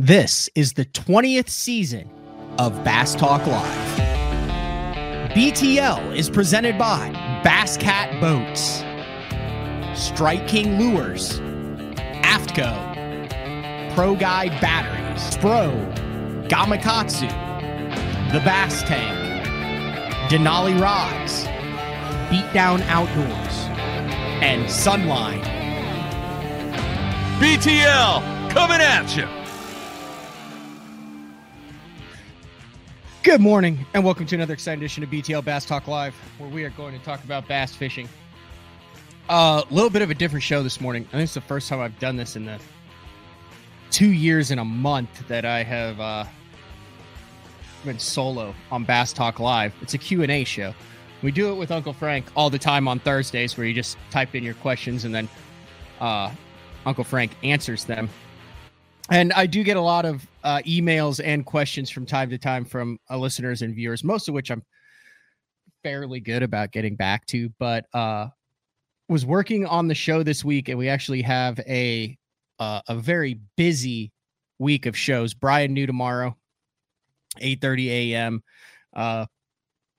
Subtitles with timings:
[0.00, 2.08] This is the 20th season
[2.60, 3.98] of Bass Talk Live.
[5.32, 7.10] BTL is presented by
[7.42, 8.84] Bass Cat Boats,
[10.00, 11.40] Strike King Lures,
[12.22, 15.68] AFTCO, Pro Guide Batteries, Spro,
[16.46, 17.28] Gamakatsu,
[18.30, 19.18] The Bass Tank,
[20.30, 21.42] Denali Rods,
[22.30, 23.64] Beatdown Outdoors,
[24.44, 25.42] and Sunline.
[27.40, 29.37] BTL coming at you.
[33.24, 36.62] Good morning, and welcome to another exciting edition of BTL Bass Talk Live, where we
[36.62, 38.08] are going to talk about bass fishing.
[39.28, 41.04] A uh, little bit of a different show this morning.
[41.08, 42.60] I think it's the first time I've done this in the
[43.90, 46.24] two years and a month that I have uh,
[47.84, 49.74] been solo on Bass Talk Live.
[49.82, 50.72] It's a Q&A show.
[51.20, 54.36] We do it with Uncle Frank all the time on Thursdays, where you just type
[54.36, 55.28] in your questions and then
[56.00, 56.30] uh,
[56.86, 58.08] Uncle Frank answers them
[59.10, 62.64] and I do get a lot of uh, emails and questions from time to time
[62.64, 64.62] from uh, listeners and viewers, most of which I'm
[65.82, 67.50] fairly good about getting back to.
[67.58, 68.28] But uh,
[69.08, 72.16] was working on the show this week, and we actually have a
[72.58, 74.12] uh, a very busy
[74.58, 75.32] week of shows.
[75.32, 76.36] Brian New tomorrow,
[77.40, 78.42] 8:30 a.m.
[78.94, 79.26] Uh,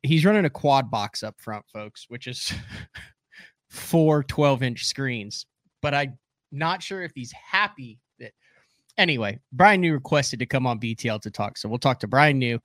[0.04, 2.54] he's running a quad box up front, folks, which is
[3.70, 5.46] four 12 inch screens.
[5.82, 6.20] But I'm
[6.52, 8.00] not sure if he's happy
[9.00, 11.58] anyway, Brian New requested to come on BTL to talk.
[11.58, 12.60] So we'll talk to Brian New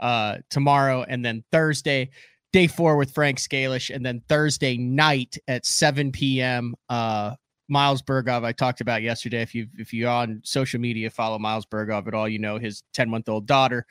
[0.00, 2.10] uh, tomorrow and then Thursday,
[2.52, 6.74] day four with Frank Scalish, and then Thursday night at 7 p.m.
[6.88, 7.34] Uh,
[7.68, 9.42] Miles Burghoff, I talked about yesterday.
[9.42, 12.82] If you if you're on social media follow Miles Burghoff at all, you know his
[12.92, 13.86] 10 month old daughter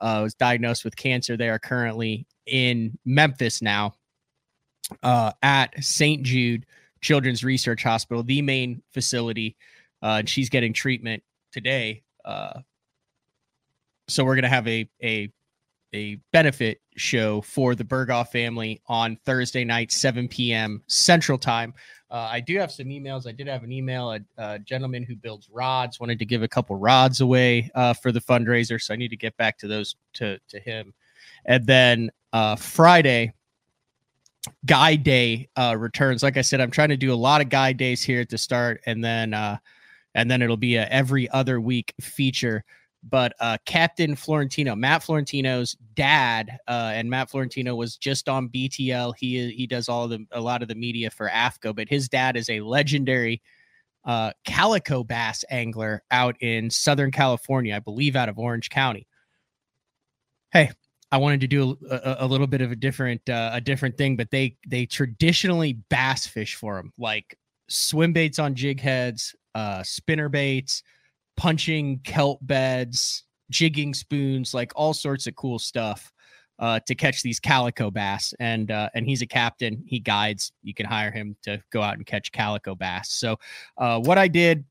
[0.00, 1.36] uh, was diagnosed with cancer.
[1.36, 3.94] They are currently in Memphis now
[5.02, 6.22] uh, at St.
[6.22, 6.66] Jude
[7.00, 9.56] Children's Research Hospital, the main facility.
[10.02, 11.22] Uh, and she's getting treatment
[11.54, 12.02] today.
[12.24, 12.60] Uh,
[14.08, 15.32] so we're gonna have a a
[15.94, 20.82] a benefit show for the Burghoff family on Thursday night, 7 p.m.
[20.88, 21.72] Central Time.
[22.10, 23.28] Uh, I do have some emails.
[23.28, 24.10] I did have an email.
[24.10, 28.10] A, a, gentleman who builds rods wanted to give a couple rods away uh, for
[28.10, 30.92] the fundraiser, so I need to get back to those to to him.
[31.44, 33.32] And then uh, Friday,
[34.66, 36.22] Guide Day uh, returns.
[36.22, 38.38] Like I said, I'm trying to do a lot of guide days here at the
[38.38, 39.58] start, and then uh,
[40.14, 42.64] and then it'll be a every other week feature.
[43.06, 49.14] But uh, Captain Florentino, Matt Florentino's dad, uh, and Matt Florentino was just on BTL.
[49.18, 52.36] He he does all the a lot of the media for AFTCO, but his dad
[52.36, 53.42] is a legendary
[54.04, 59.06] uh, calico bass angler out in Southern California, I believe, out of Orange County.
[60.52, 60.70] Hey,
[61.10, 64.16] I wanted to do a, a, little bit of a different uh, a different thing,
[64.16, 67.38] but they they traditionally bass fish for them, like
[67.68, 70.82] swim baits on jig heads, uh, spinner baits,
[71.36, 76.12] punching kelp beds, jigging spoons, like all sorts of cool stuff
[76.58, 78.34] uh, to catch these calico bass.
[78.40, 79.82] And uh, and he's a captain.
[79.86, 80.52] He guides.
[80.62, 83.12] You can hire him to go out and catch calico bass.
[83.12, 83.36] So
[83.78, 84.64] uh, what I did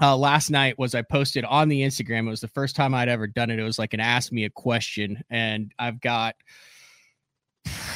[0.00, 2.26] uh, last night was I posted on the Instagram.
[2.26, 3.58] It was the first time I'd ever done it.
[3.58, 6.36] It was like an ask me a question, and I've got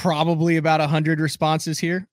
[0.00, 2.08] probably about a hundred responses here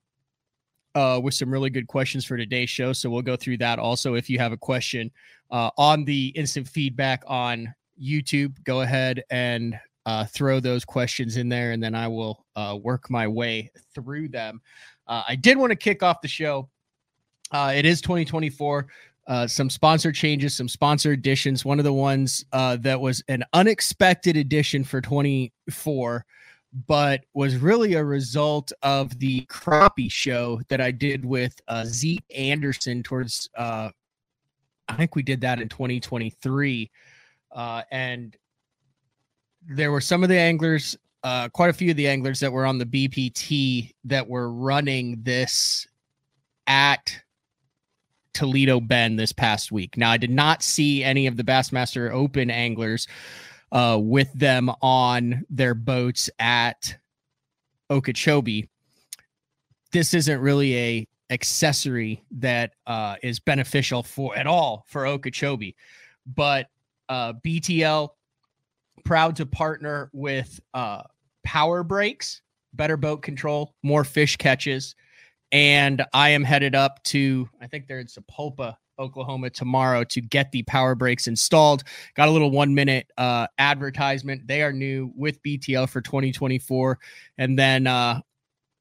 [0.97, 2.91] uh, with some really good questions for today's show.
[2.91, 3.77] So we'll go through that.
[3.77, 5.11] Also, if you have a question
[5.51, 7.71] uh, on the instant feedback on
[8.01, 12.79] YouTube, go ahead and uh, throw those questions in there, and then I will uh,
[12.81, 14.59] work my way through them.
[15.05, 16.67] Uh, I did want to kick off the show.
[17.51, 18.87] Uh, it is 2024.
[19.27, 21.63] Uh, some sponsor changes, some sponsor additions.
[21.63, 26.25] One of the ones that was an unexpected addition for 24
[26.85, 32.25] but was really a result of the crappie show that I did with uh, Zeke
[32.35, 33.89] Anderson towards, uh,
[34.87, 36.91] I think we did that in 2023.
[37.51, 38.35] Uh, and
[39.69, 42.65] there were some of the anglers, uh, quite a few of the anglers that were
[42.65, 45.87] on the BPT that were running this
[46.67, 47.21] at
[48.33, 49.97] Toledo Bend this past week.
[49.97, 53.07] Now, I did not see any of the Bassmaster Open anglers
[53.71, 56.97] uh, with them on their boats at
[57.89, 58.69] Okeechobee.
[59.91, 65.75] This isn't really a accessory that uh, is beneficial for at all for Okeechobee,
[66.35, 66.67] but
[67.09, 68.09] uh, BTL
[69.03, 71.03] proud to partner with uh,
[71.43, 72.41] Power Brakes,
[72.73, 74.95] better boat control, more fish catches,
[75.51, 80.51] and I am headed up to I think they're in Sapulpa Oklahoma tomorrow to get
[80.51, 81.83] the power brakes installed.
[82.15, 84.47] Got a little one minute uh, advertisement.
[84.47, 86.99] They are new with BTL for 2024,
[87.37, 88.21] and then uh,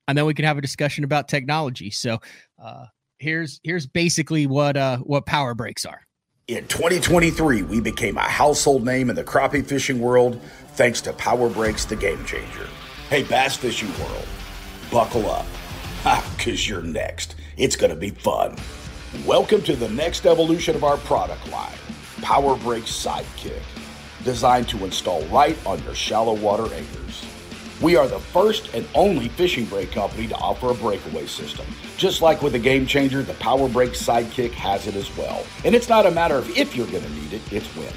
[0.09, 1.91] and then we can have a discussion about technology.
[1.91, 2.19] So
[2.63, 2.87] uh,
[3.19, 6.01] here's here's basically what uh, what power brakes are.
[6.49, 10.41] In 2023, we became a household name in the crappie fishing world
[10.75, 12.69] thanks to Power Brakes the Game Changer.
[13.11, 14.27] Hey, Bass Fishing World,
[14.91, 15.47] buckle up,
[16.37, 17.35] because you're next.
[17.57, 18.57] It's going to be fun.
[19.25, 21.73] Welcome to the next evolution of our product line,
[22.23, 23.63] Power Brakes Sidekick,
[24.23, 27.25] designed to install right on your shallow water anchors.
[27.81, 31.67] We are the first and only fishing brake company to offer a breakaway system.
[31.97, 35.45] Just like with the Game Changer, the Power Brake Sidekick has it as well.
[35.65, 37.93] And it's not a matter of if you're going to need it, it's when.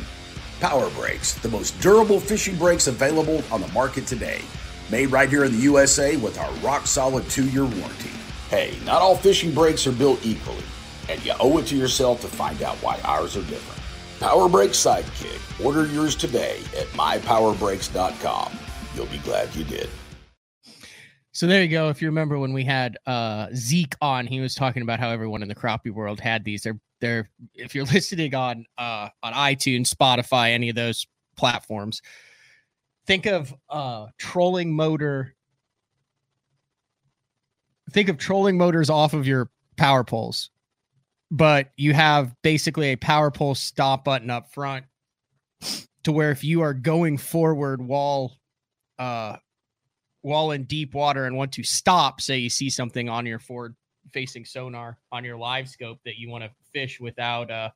[0.59, 4.41] Power Brakes, the most durable fishing brakes available on the market today.
[4.89, 8.09] Made right here in the USA with our rock solid two year warranty.
[8.49, 10.63] Hey, not all fishing brakes are built equally,
[11.09, 13.81] and you owe it to yourself to find out why ours are different.
[14.19, 15.65] Power Brake Sidekick.
[15.65, 18.59] Order yours today at mypowerbrakes.com.
[18.95, 19.89] You'll be glad you did.
[21.31, 21.89] So there you go.
[21.89, 25.41] If you remember when we had uh, Zeke on, he was talking about how everyone
[25.41, 26.63] in the crappie world had these.
[26.63, 31.07] They're they're if you're listening on uh, on iTunes, Spotify, any of those
[31.37, 32.01] platforms,
[33.05, 35.33] think of uh, trolling motor.
[37.91, 40.51] Think of trolling motors off of your power poles,
[41.31, 44.85] but you have basically a power pole stop button up front
[46.03, 48.37] to where if you are going forward while
[48.97, 49.37] uh,
[50.21, 53.75] while in deep water and want to stop, say you see something on your forward
[54.11, 57.69] facing sonar on your live scope that you want to fish without uh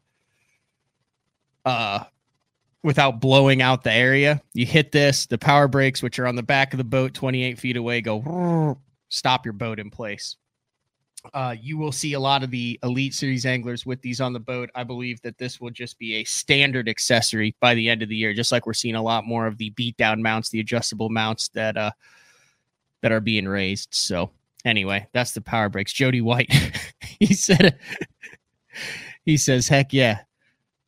[1.64, 2.04] uh
[2.84, 6.44] without blowing out the area, you hit this, the power brakes, which are on the
[6.44, 8.78] back of the boat 28 feet away, go
[9.10, 10.36] stop your boat in place.
[11.34, 14.40] Uh, you will see a lot of the elite series anglers with these on the
[14.40, 14.70] boat.
[14.76, 18.16] I believe that this will just be a standard accessory by the end of the
[18.16, 21.48] year, just like we're seeing a lot more of the beatdown mounts, the adjustable mounts
[21.50, 21.92] that uh
[23.02, 23.94] that are being raised.
[23.94, 24.32] So
[24.66, 25.94] anyway, that's the power brakes.
[25.94, 26.54] Jody White,
[27.20, 27.80] he said
[29.26, 30.20] he says, heck yeah,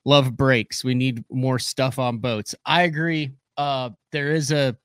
[0.04, 0.84] love brakes.
[0.84, 2.54] We need more stuff on boats.
[2.66, 3.32] I agree.
[3.56, 4.76] Uh there is a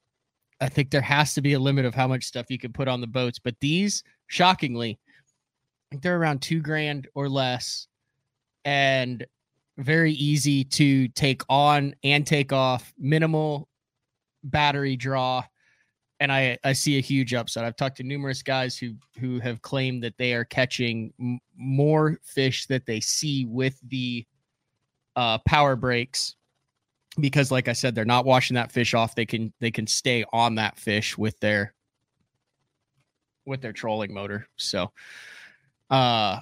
[0.60, 2.86] I think there has to be a limit of how much stuff you can put
[2.86, 5.00] on the boats, but these shockingly
[5.92, 7.88] they're around two grand or less
[8.64, 9.26] and
[9.78, 13.68] very easy to take on and take off minimal
[14.44, 15.42] battery draw
[16.20, 17.64] and i i see a huge upside.
[17.64, 22.18] I've talked to numerous guys who who have claimed that they are catching m- more
[22.22, 24.26] fish that they see with the
[25.16, 26.36] uh power brakes
[27.18, 29.14] because like i said they're not washing that fish off.
[29.14, 31.74] They can they can stay on that fish with their
[33.46, 34.46] with their trolling motor.
[34.56, 34.92] So
[35.90, 36.40] uh,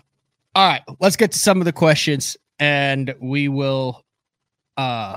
[0.54, 4.04] all right, let's get to some of the questions, and we will,
[4.76, 5.16] uh,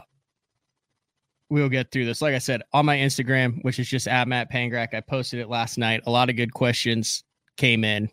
[1.50, 2.22] we'll get through this.
[2.22, 5.50] Like I said, on my Instagram, which is just at Matt Pangrac, I posted it
[5.50, 6.02] last night.
[6.06, 7.24] A lot of good questions
[7.58, 8.10] came in.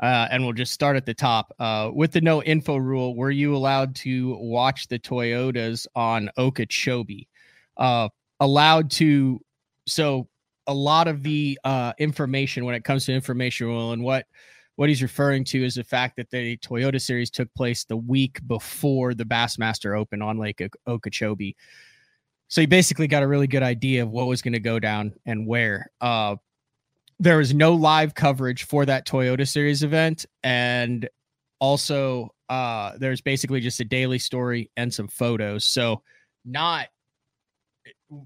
[0.00, 1.54] Uh, and we'll just start at the top.
[1.60, 7.28] Uh, with the no info rule, were you allowed to watch the Toyotas on Okeechobee?
[7.76, 8.08] Uh,
[8.40, 9.40] allowed to.
[9.86, 10.28] So
[10.66, 14.26] a lot of the uh, information when it comes to information rule and what
[14.76, 18.40] what he's referring to is the fact that the Toyota series took place the week
[18.46, 21.54] before the Bassmaster Open on Lake Okeechobee.
[22.48, 25.12] So he basically got a really good idea of what was going to go down
[25.26, 25.90] and where.
[26.00, 26.36] Uh,
[27.18, 30.26] there was no live coverage for that Toyota series event.
[30.42, 31.08] And
[31.60, 35.64] also, uh, there's basically just a daily story and some photos.
[35.64, 36.02] So,
[36.44, 36.88] not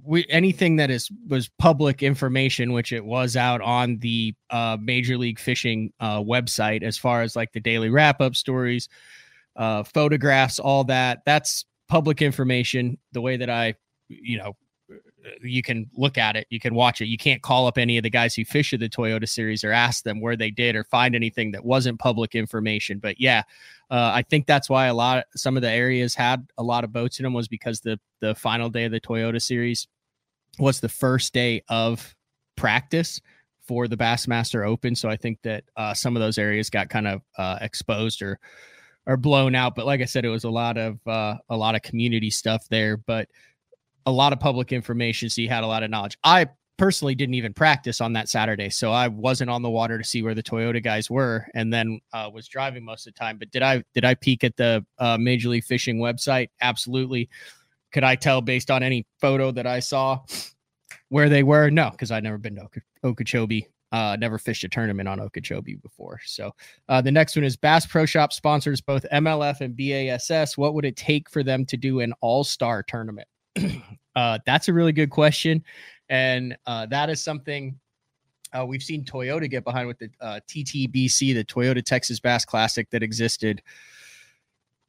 [0.05, 5.17] we anything that is was public information, which it was out on the uh, Major
[5.17, 8.89] League Fishing uh, website, as far as like the daily wrap up stories,
[9.55, 11.23] uh, photographs, all that.
[11.25, 12.99] That's public information.
[13.13, 13.75] The way that I,
[14.09, 14.57] you know,
[15.43, 17.07] you can look at it, you can watch it.
[17.07, 19.73] You can't call up any of the guys who fish at the Toyota series or
[19.73, 22.99] ask them where they did or find anything that wasn't public information.
[22.99, 23.43] But yeah,
[23.91, 26.85] uh, I think that's why a lot of some of the areas had a lot
[26.85, 29.87] of boats in them was because the the final day of the Toyota series
[30.59, 32.15] was the first day of
[32.57, 33.21] practice
[33.67, 34.95] for the Bassmaster Open.
[34.95, 38.39] So I think that uh, some of those areas got kind of uh, exposed or
[39.07, 39.75] or blown out.
[39.75, 42.67] But like I said, it was a lot of uh, a lot of community stuff
[42.69, 43.29] there, but
[44.07, 45.29] a lot of public information.
[45.29, 46.17] So you had a lot of knowledge.
[46.25, 46.47] I
[46.79, 50.23] personally didn't even practice on that Saturday, so I wasn't on the water to see
[50.23, 53.39] where the Toyota guys were, and then uh, was driving most of the time.
[53.39, 56.49] But did I did I peek at the uh, Major League Fishing website?
[56.61, 57.29] Absolutely.
[57.93, 60.21] Could I tell based on any photo that I saw
[61.09, 61.71] where they were?
[61.71, 62.69] No, because I'd never been to
[63.05, 63.69] Okeechobee.
[63.93, 66.21] Uh, never fished a tournament on Okeechobee before.
[66.27, 66.51] So
[66.89, 70.59] uh, the next one is Bass Pro Shop sponsors both MLF and BASS.
[70.59, 73.29] What would it take for them to do an all star tournament?
[74.17, 75.63] uh, that's a really good question.
[76.09, 77.79] And uh, that is something
[78.57, 82.89] uh, we've seen Toyota get behind with the uh, TTBC, the Toyota Texas Bass Classic
[82.91, 83.63] that existed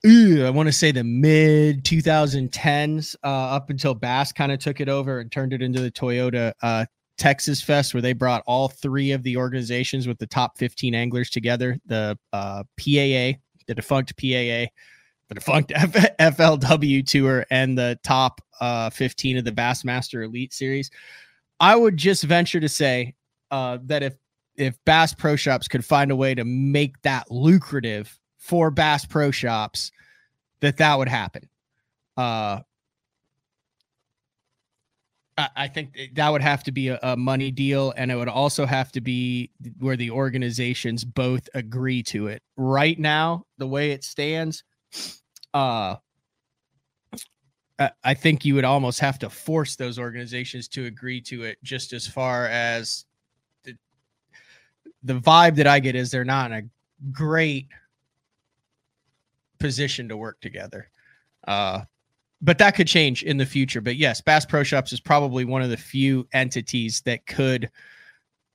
[0.05, 4.89] I want to say the mid 2010s uh, up until Bass kind of took it
[4.89, 6.85] over and turned it into the Toyota uh,
[7.17, 11.29] Texas Fest, where they brought all three of the organizations with the top 15 anglers
[11.29, 14.67] together the uh, PAA, the defunct PAA,
[15.29, 20.89] the defunct F- FLW Tour, and the top uh, 15 of the Bassmaster Elite Series.
[21.59, 23.15] I would just venture to say
[23.51, 24.15] uh, that if
[24.55, 29.29] if Bass Pro Shops could find a way to make that lucrative for Bass Pro
[29.29, 29.91] Shops,
[30.61, 31.47] that that would happen.
[32.15, 32.61] Uh,
[35.55, 38.65] I think that would have to be a, a, money deal, and it would also
[38.65, 42.41] have to be where the organizations both agree to it.
[42.55, 44.63] Right now, the way it stands,
[45.53, 45.95] uh,
[48.03, 51.57] I think you would almost have to force those organizations to agree to it.
[51.63, 53.05] Just as far as
[53.63, 53.75] the
[55.03, 57.67] the vibe that I get is they're not in a great
[59.59, 60.89] position to work together.
[61.47, 61.81] Uh,
[62.41, 63.81] but that could change in the future.
[63.81, 67.69] But yes, Bass Pro Shops is probably one of the few entities that could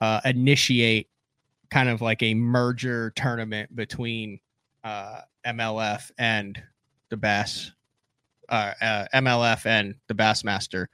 [0.01, 1.09] uh, initiate
[1.71, 4.39] kind of like a merger tournament between
[4.85, 6.63] uh, MLF and
[7.09, 7.73] the Bass,
[8.49, 10.87] uh, uh MLF and the Bassmaster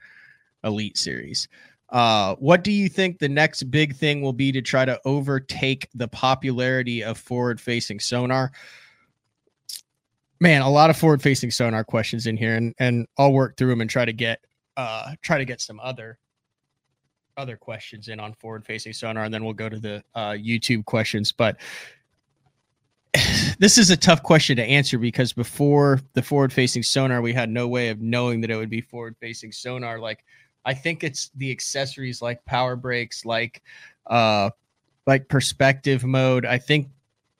[0.63, 1.47] Elite Series.
[1.89, 5.89] Uh, what do you think the next big thing will be to try to overtake
[5.95, 8.51] the popularity of forward facing sonar?
[10.39, 13.69] man, a lot of forward facing sonar questions in here, and and I'll work through
[13.69, 14.39] them and try to get
[14.77, 16.17] uh try to get some other
[17.37, 20.85] other questions in on forward facing sonar, and then we'll go to the uh, YouTube
[20.85, 21.31] questions.
[21.31, 21.57] But
[23.59, 27.49] this is a tough question to answer because before the forward facing sonar, we had
[27.49, 29.99] no way of knowing that it would be forward facing sonar.
[29.99, 30.23] Like
[30.63, 33.61] I think it's the accessories like power brakes, like
[34.07, 34.49] uh
[35.05, 36.45] like perspective mode.
[36.45, 36.87] I think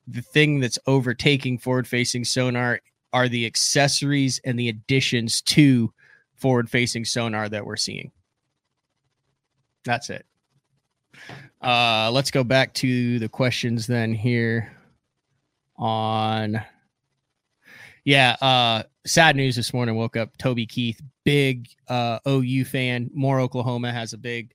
[0.07, 2.81] the thing that's overtaking forward facing sonar
[3.13, 5.93] are the accessories and the additions to
[6.35, 8.11] forward facing sonar that we're seeing.
[9.85, 10.25] That's it.
[11.61, 14.73] Uh, let's go back to the questions then here
[15.79, 16.61] on.
[18.05, 19.95] Yeah, uh, sad news this morning.
[19.95, 23.09] Woke up Toby Keith, big uh, OU fan.
[23.13, 24.53] Moore Oklahoma has a big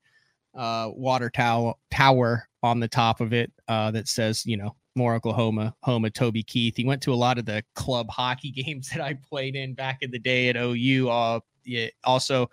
[0.55, 5.15] uh, water tower tower on the top of it uh, that says, you know, Moore
[5.15, 6.77] Oklahoma, home of Toby Keith.
[6.77, 9.99] He went to a lot of the club hockey games that I played in back
[10.03, 11.09] in the day at OU.
[11.09, 12.51] Uh, yeah, also,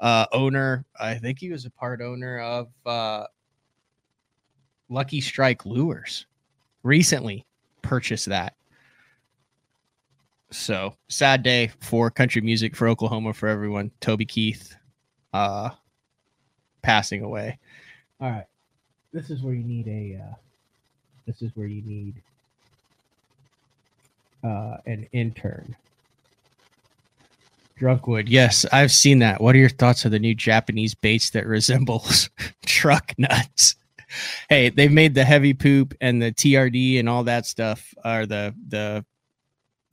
[0.00, 3.24] uh, owner, I think he was a part owner of uh,
[4.88, 6.26] Lucky Strike Lures.
[6.82, 7.46] Recently
[7.84, 8.54] purchased that.
[10.50, 13.90] So sad day for country music for Oklahoma for everyone.
[14.00, 14.74] Toby Keith,
[15.32, 15.70] uh,
[16.82, 17.58] passing away.
[18.20, 18.46] All right,
[19.12, 20.20] this is where you need a.
[20.22, 20.34] Uh,
[21.26, 22.14] this is where you need
[24.42, 25.76] uh, an intern.
[27.76, 29.40] Drunkwood, yes, I've seen that.
[29.40, 32.30] What are your thoughts on the new Japanese baits that resembles
[32.66, 33.74] truck nuts?
[34.48, 38.54] Hey, they've made the heavy poop and the TRD and all that stuff are the
[38.68, 39.04] the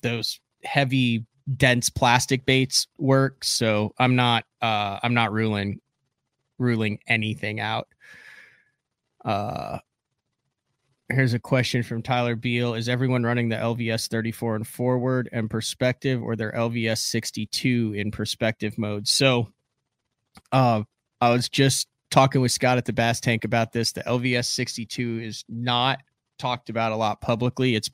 [0.02, 1.26] those heavy
[1.58, 3.44] dense plastic baits work.
[3.44, 5.80] So I'm not uh I'm not ruling
[6.58, 7.88] ruling anything out.
[9.24, 9.80] Uh
[11.12, 12.74] Here's a question from Tyler Beal.
[12.74, 18.12] Is everyone running the LVS 34 and forward and perspective or their LVS 62 in
[18.12, 19.08] perspective mode?
[19.08, 19.50] So
[20.52, 20.84] uh,
[21.20, 23.92] I was just talking with Scott at the Bass Tank about this.
[23.92, 26.00] The LVS 62 is not
[26.38, 27.76] talked about a lot publicly.
[27.76, 27.90] It's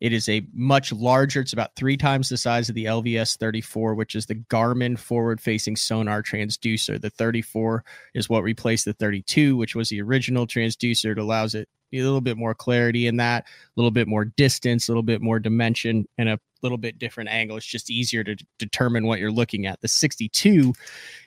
[0.00, 1.40] it is a much larger.
[1.40, 5.76] It's about three times the size of the LVS 34, which is the Garmin forward-facing
[5.76, 7.00] sonar transducer.
[7.00, 7.84] The 34
[8.14, 11.12] is what replaced the 32, which was the original transducer.
[11.12, 14.88] It allows it a little bit more clarity in that, a little bit more distance,
[14.88, 17.56] a little bit more dimension, and a little bit different angle.
[17.56, 19.80] It's just easier to determine what you're looking at.
[19.82, 20.72] The 62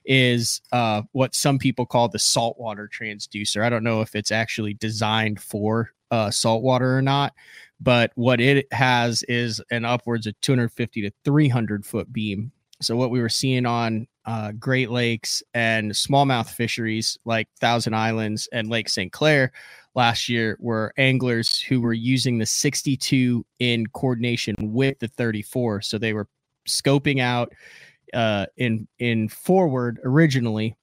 [0.06, 3.63] is uh, what some people call the saltwater transducer.
[3.63, 7.34] I don't know if it's actually designed for uh, saltwater or not,
[7.79, 12.51] but what it has is an upwards of 250 to 300 foot beam.
[12.82, 18.50] So what we were seeing on uh, Great Lakes and smallmouth fisheries like Thousand Islands
[18.51, 19.12] and Lake St.
[19.12, 19.51] Clair
[19.98, 25.82] last year were anglers who were using the 62 in coordination with the 34.
[25.82, 26.27] So they were
[26.70, 27.51] scoping out
[28.13, 30.75] uh, in in forward originally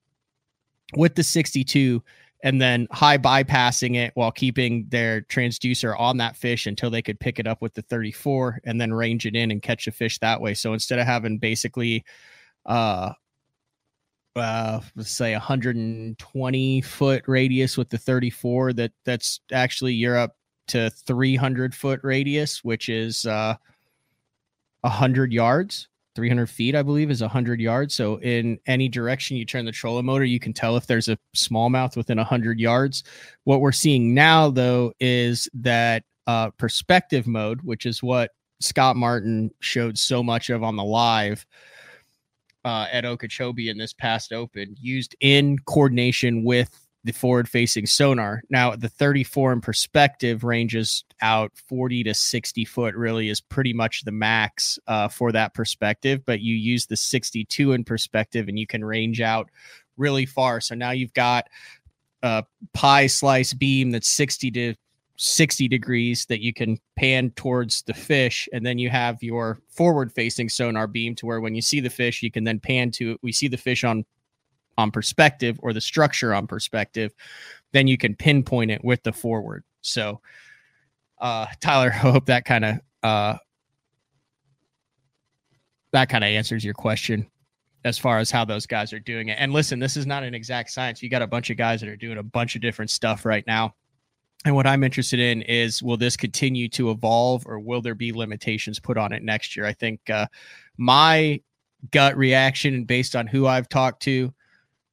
[0.97, 2.03] with the 62
[2.43, 7.19] and then high bypassing it while keeping their transducer on that fish until they could
[7.19, 10.19] pick it up with the 34 and then range it in and catch a fish
[10.19, 10.53] that way.
[10.53, 12.05] So instead of having basically
[12.67, 13.13] uh
[14.37, 20.37] uh let's say 120 foot radius with the 34 that that's actually you're up
[20.67, 23.55] to 300 foot radius which is uh
[24.85, 25.89] 100 yards.
[26.15, 27.93] 300 feet i believe is 100 yards.
[27.93, 31.19] So in any direction you turn the trolling motor you can tell if there's a
[31.35, 33.03] smallmouth within 100 yards.
[33.45, 39.51] What we're seeing now though is that uh, perspective mode which is what scott martin
[39.61, 41.45] showed so much of on the live
[42.65, 46.71] uh, at okeechobee in this past open used in coordination with
[47.05, 48.43] the forward facing sonar.
[48.49, 54.05] Now, the 34 in perspective ranges out 40 to 60 foot, really is pretty much
[54.05, 56.25] the max uh, for that perspective.
[56.25, 59.51] But you use the 62 in perspective and you can range out
[59.99, 60.63] really far.
[60.63, 61.47] So now you've got
[62.23, 64.75] a pie slice beam that's 60 to
[65.17, 70.13] 60 degrees that you can pan towards the fish and then you have your forward
[70.13, 73.17] facing sonar beam to where when you see the fish you can then pan to
[73.23, 74.05] we see the fish on
[74.79, 77.13] on perspective or the structure on perspective,
[77.73, 79.65] then you can pinpoint it with the forward.
[79.81, 80.21] So,
[81.21, 83.37] uh, Tyler, I hope that kind of uh,
[85.93, 87.27] that kind of answers your question
[87.85, 89.37] as far as how those guys are doing it.
[89.39, 91.03] And listen, this is not an exact science.
[91.03, 93.47] You got a bunch of guys that are doing a bunch of different stuff right
[93.47, 93.75] now.
[94.45, 98.13] And what I'm interested in is will this continue to evolve or will there be
[98.13, 99.65] limitations put on it next year?
[99.65, 100.27] I think uh,
[100.77, 101.41] my
[101.91, 104.33] gut reaction, and based on who I've talked to,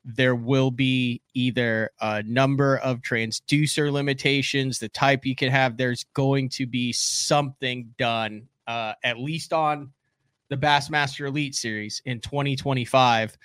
[0.04, 5.78] there will be either a number of transducer limitations, the type you can have.
[5.78, 9.92] There's going to be something done, uh, at least on
[10.50, 13.38] the Bassmaster Elite Series in 2025.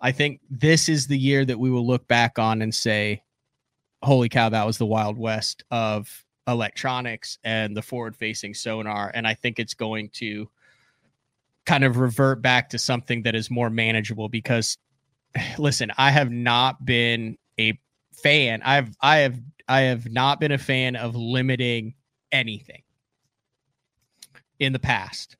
[0.00, 3.22] I think this is the year that we will look back on and say,
[4.04, 9.10] holy cow, that was the Wild West of electronics and the forward facing sonar.
[9.14, 10.48] And I think it's going to
[11.64, 14.76] kind of revert back to something that is more manageable because
[15.58, 17.78] listen, I have not been a
[18.12, 18.62] fan.
[18.62, 21.94] I've I have I have not been a fan of limiting
[22.30, 22.82] anything
[24.58, 25.36] in the past.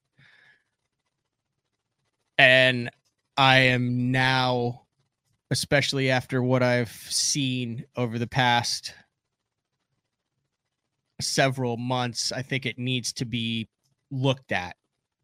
[2.39, 2.91] And
[3.37, 4.84] I am now
[5.51, 8.95] especially after what I've seen over the past
[11.21, 13.69] several months, I think it needs to be
[14.11, 14.77] looked at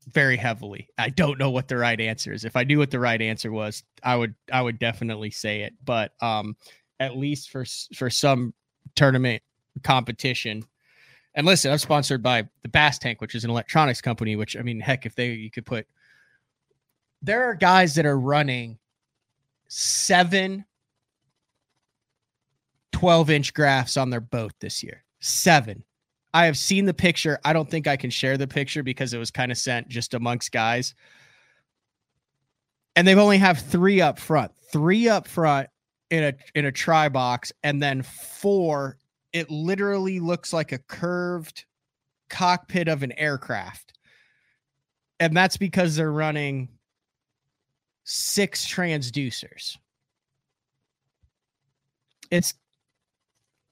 [0.08, 0.88] very heavily.
[0.98, 2.44] I don't know what the right answer is.
[2.44, 5.74] If I knew what the right answer was, I would I would definitely say it.
[5.84, 6.56] But um,
[6.98, 7.64] at least for
[7.94, 8.54] for some
[8.94, 9.42] tournament
[9.82, 10.64] competition.
[11.34, 14.36] And listen, I'm sponsored by the Bass Tank, which is an electronics company.
[14.36, 15.86] Which I mean, heck, if they you could put,
[17.22, 18.78] there are guys that are running
[19.70, 20.64] seven
[22.92, 25.04] 12 inch graphs on their boat this year.
[25.20, 25.84] Seven.
[26.34, 27.38] I have seen the picture.
[27.44, 30.12] I don't think I can share the picture because it was kind of sent just
[30.12, 30.94] amongst guys.
[32.94, 35.68] And they've only have three up front, three up front
[36.10, 38.98] in a in a try box, and then four.
[39.32, 41.64] It literally looks like a curved
[42.28, 43.94] cockpit of an aircraft.
[45.20, 46.68] And that's because they're running
[48.12, 49.76] six transducers.
[52.30, 52.54] It's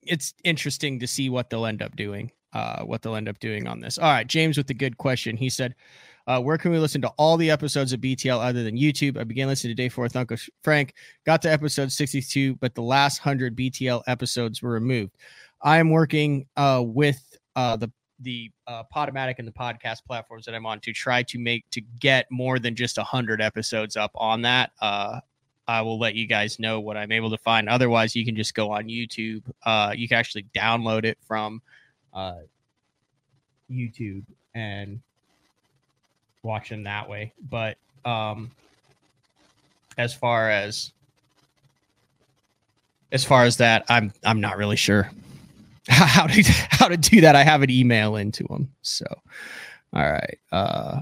[0.03, 3.67] it's interesting to see what they'll end up doing uh, what they'll end up doing
[3.67, 3.99] on this.
[3.99, 5.37] All right, James with the good question.
[5.37, 5.75] He said,
[6.27, 9.25] uh, "Where can we listen to all the episodes of BTL other than YouTube?" I
[9.25, 10.95] began listening to Day Four with Uncle Frank.
[11.27, 15.17] Got to episode sixty-two, but the last hundred BTL episodes were removed.
[15.63, 17.23] I am working uh, with
[17.57, 21.39] uh, the the uh, Podomatic and the podcast platforms that I'm on to try to
[21.39, 24.73] make to get more than just hundred episodes up on that.
[24.81, 25.21] Uh,
[25.67, 27.69] I will let you guys know what I'm able to find.
[27.69, 29.43] Otherwise, you can just go on YouTube.
[29.65, 31.61] Uh, you can actually download it from
[32.15, 32.39] uh,
[33.71, 35.01] YouTube and
[36.43, 37.33] watch them that way.
[37.51, 38.51] But um,
[39.99, 40.93] as far as
[43.13, 45.11] as far as that, I'm I'm not really sure
[46.07, 47.37] how to how to do that.
[47.37, 48.71] I have an email into them.
[48.83, 49.07] So,
[49.93, 50.39] all right.
[50.53, 51.01] Uh,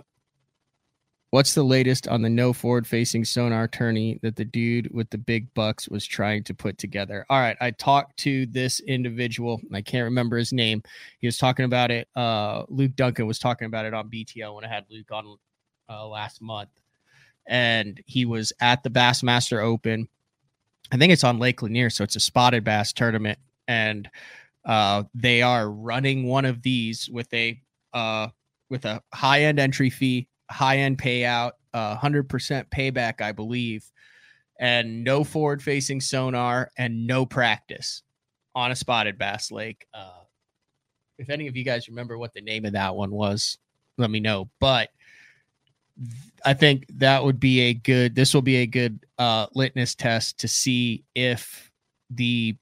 [1.37, 5.19] What's the latest on the no forward facing sonar tourney that the dude with the
[5.19, 7.27] big bucks was trying to put together?
[7.29, 7.57] All right.
[7.61, 9.61] I talked to this individual.
[9.75, 10.83] I can't remember his name.
[11.19, 12.09] He was talking about it.
[12.15, 15.37] Uh, Luke Duncan was talking about it on BTL when I had Luke on
[15.91, 16.71] uh, last month.
[17.47, 20.09] And he was at the Bassmaster Open.
[20.93, 21.91] I think it's on Lake Lanier.
[21.91, 23.39] So it's a spotted bass tournament.
[23.69, 24.09] And
[24.67, 27.61] uh, they are running one of these with a
[27.95, 28.29] uh,
[28.69, 32.27] with a high end entry fee high end payout, uh, 100%
[32.71, 33.85] payback, I believe,
[34.59, 38.03] and no forward facing sonar and no practice
[38.55, 39.87] on a spotted bass lake.
[39.93, 40.21] Uh,
[41.19, 43.59] if any of you guys remember what the name of that one was,
[43.99, 44.49] let me know.
[44.61, 44.91] But
[46.45, 50.39] I think that would be a good, this will be a good uh, litmus test
[50.41, 51.71] to see if
[52.11, 52.57] the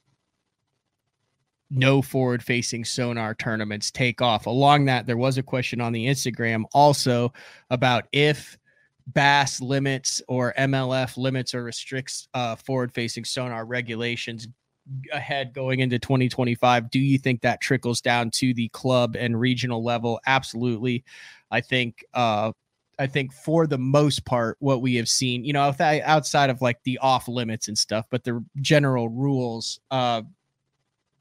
[1.70, 4.46] no forward facing sonar tournaments take off.
[4.46, 7.32] Along that, there was a question on the Instagram also
[7.70, 8.58] about if
[9.06, 14.48] Bass limits or MLF limits or restricts uh, forward facing sonar regulations
[15.12, 16.90] ahead going into 2025.
[16.90, 20.20] Do you think that trickles down to the club and regional level?
[20.26, 21.04] Absolutely.
[21.50, 22.52] I think uh,
[22.98, 26.82] I think for the most part, what we have seen, you know, outside of like
[26.84, 30.22] the off limits and stuff, but the general rules uh,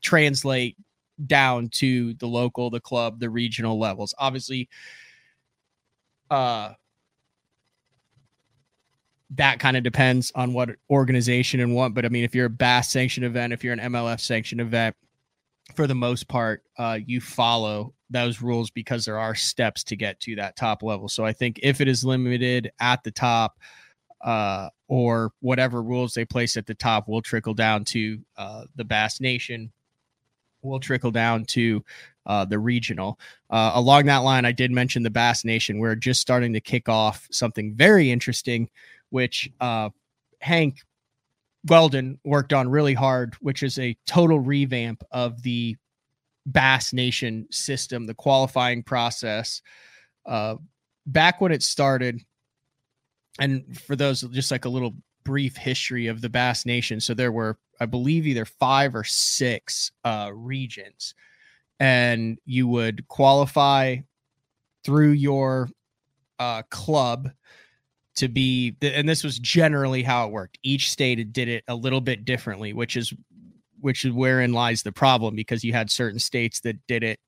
[0.03, 0.77] translate
[1.25, 4.13] down to the local, the club, the regional levels.
[4.17, 4.69] Obviously,
[6.29, 6.73] uh,
[9.31, 11.93] that kind of depends on what organization and what.
[11.93, 14.95] But I mean, if you're a Bass sanctioned event, if you're an MLF sanctioned event,
[15.75, 20.19] for the most part, uh, you follow those rules because there are steps to get
[20.19, 21.07] to that top level.
[21.07, 23.57] So I think if it is limited at the top,
[24.23, 28.83] uh, or whatever rules they place at the top will trickle down to uh, the
[28.83, 29.71] Bass Nation,
[30.63, 31.84] will trickle down to
[32.26, 33.19] uh, the regional.
[33.49, 35.80] Uh, along that line, I did mention the Bass Nation.
[35.80, 38.69] We're just starting to kick off something very interesting
[39.13, 39.91] which uh,
[40.41, 40.80] Hank
[41.67, 45.78] Weldon worked on really hard, which is a total revamp of the
[46.47, 49.62] Bass Nation system, the qualifying process.
[50.26, 50.56] Uh,
[51.06, 52.26] back when it started,
[53.39, 56.99] and for those just like a little brief history of the Bass Nation.
[56.99, 61.15] So there were, I believe, either five or six uh, regions,
[61.79, 63.97] and you would qualify
[64.83, 65.69] through your
[66.39, 67.29] uh, club
[68.15, 72.01] to be and this was generally how it worked each state did it a little
[72.01, 73.12] bit differently which is
[73.79, 77.19] which is wherein lies the problem because you had certain states that did it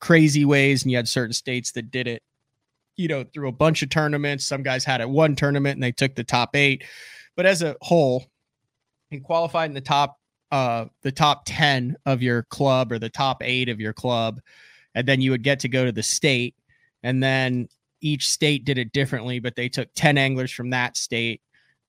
[0.00, 2.22] crazy ways and you had certain states that did it
[2.96, 4.46] you know through a bunch of tournaments.
[4.46, 6.84] Some guys had it one tournament and they took the top eight.
[7.36, 8.26] But as a whole
[9.10, 10.18] and qualified in the top
[10.50, 14.40] uh the top 10 of your club or the top eight of your club
[14.94, 16.54] and then you would get to go to the state
[17.02, 17.68] and then
[18.00, 21.40] each state did it differently, but they took 10 anglers from that state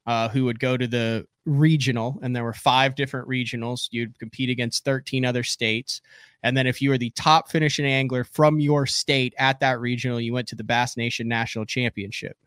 [0.05, 3.87] uh, who would go to the regional, and there were five different regionals.
[3.91, 6.01] You'd compete against 13 other states.
[6.43, 10.19] And then if you were the top finishing angler from your state at that regional,
[10.19, 12.37] you went to the Bass Nation National Championship.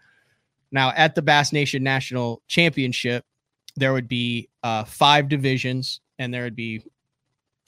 [0.72, 3.24] Now, at the Bass Nation National Championship,
[3.76, 6.82] there would be uh, five divisions, and there would be,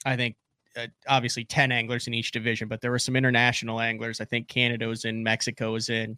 [0.05, 0.35] I think,
[0.77, 4.21] uh, obviously 10 anglers in each division, but there were some international anglers.
[4.21, 6.17] I think Canada was in, Mexico was in.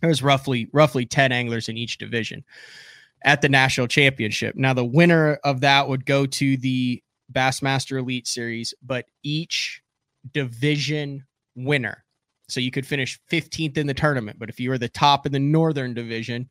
[0.00, 2.44] There was roughly roughly 10 anglers in each division
[3.24, 4.54] at the national championship.
[4.54, 9.82] Now the winner of that would go to the Bassmaster Elite Series, but each
[10.32, 12.04] division winner.
[12.48, 15.32] So you could finish 15th in the tournament, but if you were the top in
[15.32, 16.50] the northern division,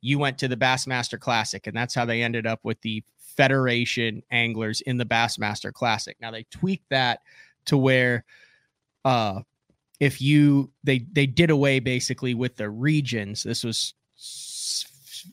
[0.00, 3.02] you went to the Bassmaster Classic, and that's how they ended up with the
[3.36, 6.16] Federation anglers in the Bassmaster Classic.
[6.20, 7.20] Now they tweaked that
[7.66, 8.24] to where
[9.04, 9.40] uh
[10.00, 13.42] if you they they did away basically with the regions.
[13.42, 13.94] This was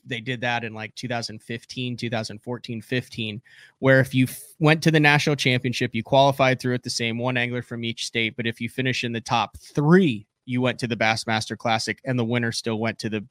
[0.05, 3.41] they did that in like 2015, 2014, 15
[3.79, 7.17] where if you f- went to the national championship, you qualified through it the same
[7.17, 10.79] one angler from each state, but if you finish in the top 3, you went
[10.79, 13.25] to the Bassmaster Classic and the winner still went to the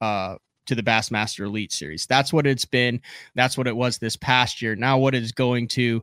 [0.00, 0.36] uh
[0.66, 2.06] to the Bassmaster Elite Series.
[2.06, 3.00] That's what it's been.
[3.34, 4.76] That's what it was this past year.
[4.76, 6.02] Now, what is going to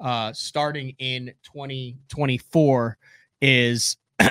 [0.00, 2.96] uh, starting in 2024
[3.42, 3.96] is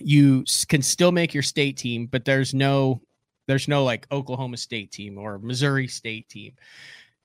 [0.00, 3.00] you can still make your state team, but there's no
[3.50, 6.52] there's no like Oklahoma State team or Missouri State team.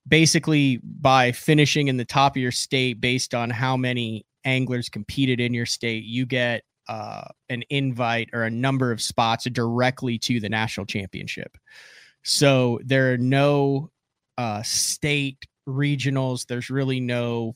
[0.07, 5.39] Basically, by finishing in the top of your state based on how many anglers competed
[5.39, 10.39] in your state, you get uh, an invite or a number of spots directly to
[10.39, 11.57] the national championship.
[12.23, 13.89] So there are no
[14.37, 16.45] uh, state regionals.
[16.45, 17.55] There's really no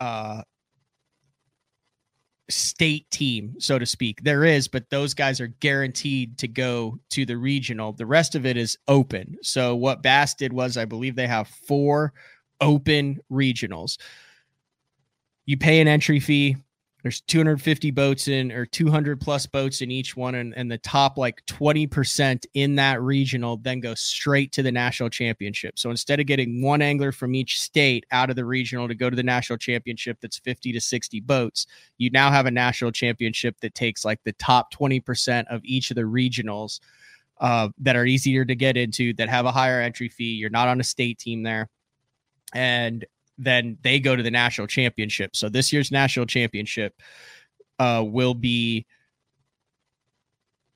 [0.00, 0.42] uh,
[2.50, 4.22] state team, so to speak.
[4.22, 7.92] There is, but those guys are guaranteed to go to the regional.
[7.92, 9.36] The rest of it is open.
[9.42, 12.12] So what Bass did was, I believe they have four
[12.60, 13.98] open regionals.
[15.46, 16.56] You pay an entry fee
[17.02, 21.16] there's 250 boats in or 200 plus boats in each one and, and the top
[21.16, 25.78] like 20% in that regional then go straight to the national championship.
[25.78, 29.08] So instead of getting one angler from each state out of the regional to go
[29.08, 31.66] to the national championship that's 50 to 60 boats
[31.98, 35.96] you now have a national championship that takes like the top 20% of each of
[35.96, 36.80] the regionals
[37.40, 40.34] uh, that are easier to get into that have a higher entry fee.
[40.34, 41.68] You're not on a state team there.
[42.54, 43.04] And
[43.38, 45.36] then they go to the national championship.
[45.36, 47.00] So this year's national championship
[47.78, 48.86] uh, will be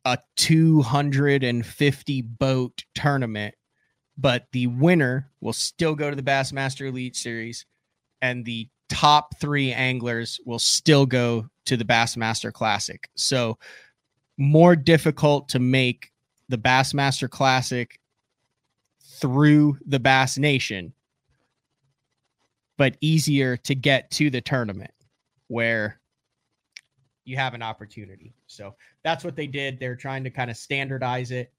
[0.04, 3.54] a 250 boat tournament,
[4.16, 7.66] but the winner will still go to the Bassmaster Elite Series.
[8.20, 13.08] and the top three anglers will still go to the Bassmaster Classic.
[13.16, 13.58] So
[14.36, 16.12] more difficult to make
[16.48, 17.98] the Bassmaster Classic
[19.20, 20.92] through the Bass Nation,
[22.82, 24.90] but easier to get to the tournament
[25.46, 26.00] where
[27.24, 28.34] you have an opportunity.
[28.48, 29.78] So that's what they did.
[29.78, 31.52] They're trying to kind of standardize it,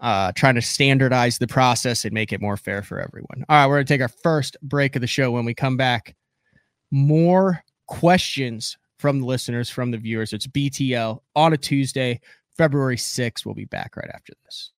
[0.00, 3.44] uh, trying to standardize the process and make it more fair for everyone.
[3.48, 5.30] All right, we're going to take our first break of the show.
[5.30, 6.16] When we come back,
[6.90, 10.32] more questions from the listeners, from the viewers.
[10.32, 12.20] It's BTL on a Tuesday,
[12.56, 13.46] February 6th.
[13.46, 14.72] We'll be back right after this.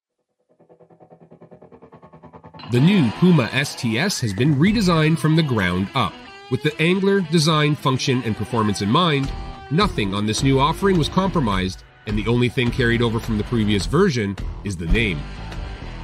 [2.73, 6.12] The new Puma STS has been redesigned from the ground up.
[6.51, 9.33] With the angler, design, function, and performance in mind,
[9.71, 13.45] nothing on this new offering was compromised, and the only thing carried over from the
[13.45, 15.21] previous version is the name.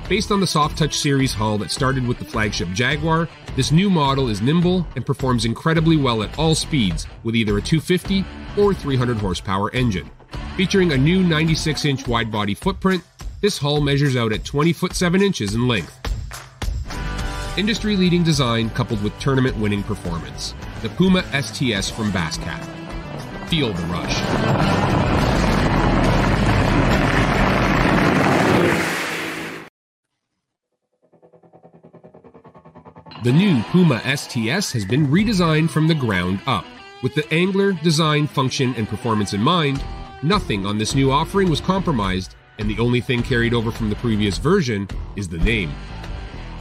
[0.08, 3.90] Based on the Soft Touch series hull that started with the flagship Jaguar, this new
[3.90, 8.24] model is nimble and performs incredibly well at all speeds with either a 250
[8.56, 10.08] or 300 horsepower engine.
[10.56, 13.02] Featuring a new 96 inch wide body footprint,
[13.40, 16.01] this hull measures out at 20 foot 7 inches in length.
[17.58, 20.54] Industry leading design coupled with tournament winning performance.
[20.80, 22.64] The Puma STS from Basscat.
[23.50, 24.22] Feel the rush.
[33.22, 36.64] The new Puma STS has been redesigned from the ground up.
[37.02, 39.84] With the angler, design, function, and performance in mind,
[40.22, 43.96] nothing on this new offering was compromised, and the only thing carried over from the
[43.96, 45.70] previous version is the name.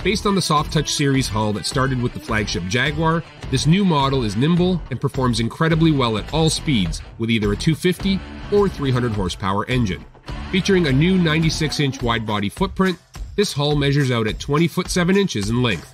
[0.03, 3.85] Based on the Soft Touch series hull that started with the flagship Jaguar, this new
[3.85, 8.19] model is nimble and performs incredibly well at all speeds with either a 250
[8.51, 10.03] or 300 horsepower engine.
[10.51, 12.97] Featuring a new 96 inch wide body footprint,
[13.35, 15.93] this hull measures out at 20 foot 7 inches in length.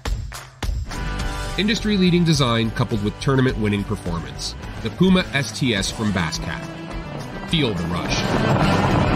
[1.60, 4.56] Industry leading design coupled with tournament winning performance.
[4.84, 6.64] The Puma STS from Basscat.
[7.50, 9.07] Feel the rush.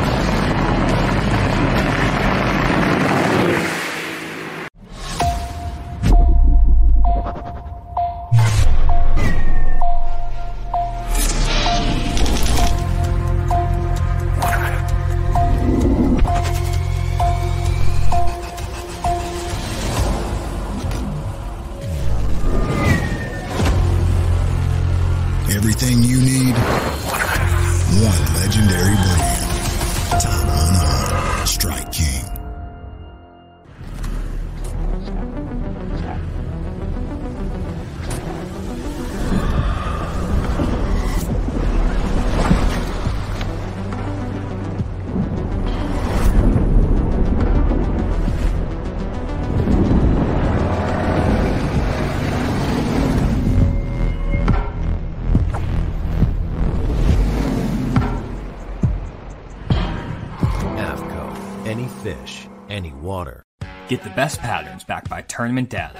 [63.91, 65.99] Get the best patterns backed by tournament data.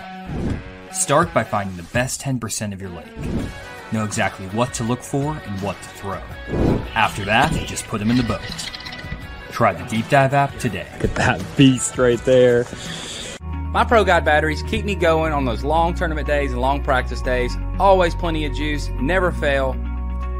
[0.94, 3.06] Start by finding the best 10% of your lake.
[3.92, 6.22] Know exactly what to look for and what to throw.
[6.96, 8.40] After that, just put them in the boat.
[9.52, 10.88] Try the Deep Dive app today.
[10.94, 12.66] Look at that beast right there.
[13.42, 17.22] My Pro Guide batteries keep me going on those long tournament days and long practice
[17.22, 17.54] days.
[17.78, 19.74] Always plenty of juice, never fail.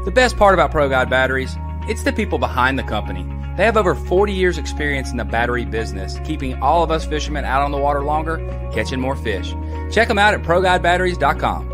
[0.06, 3.28] The best part about Pro Guide batteries, it's the people behind the company.
[3.56, 7.44] They have over 40 years experience in the battery business, keeping all of us fishermen
[7.44, 8.38] out on the water longer,
[8.72, 9.54] catching more fish.
[9.90, 11.72] Check them out at ProGuideBatteries.com.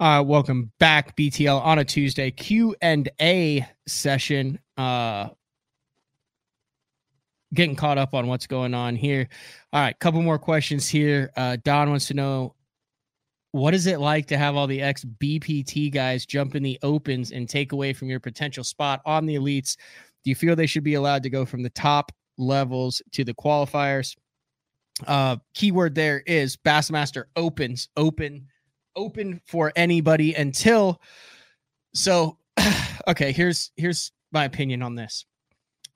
[0.00, 4.60] Uh, welcome back, BTL, on a Tuesday Q and A session.
[4.76, 5.28] Uh,
[7.52, 9.28] getting caught up on what's going on here.
[9.72, 11.32] All right, couple more questions here.
[11.36, 12.54] Uh, Don wants to know
[13.52, 17.32] what is it like to have all the ex BPT guys jump in the opens
[17.32, 19.76] and take away from your potential spot on the elites?
[20.24, 23.34] Do you feel they should be allowed to go from the top levels to the
[23.34, 24.16] qualifiers?
[25.06, 28.46] Uh, keyword there is Bassmaster opens, open,
[28.96, 31.00] open for anybody until.
[31.94, 32.38] So,
[33.08, 35.24] okay, here's here's my opinion on this.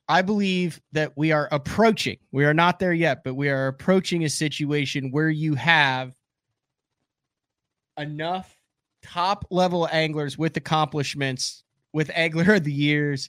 [0.08, 2.18] I believe that we are approaching.
[2.32, 6.12] We are not there yet, but we are approaching a situation where you have
[7.98, 8.55] enough
[9.02, 13.28] top level anglers with accomplishments, with Angler of the Years,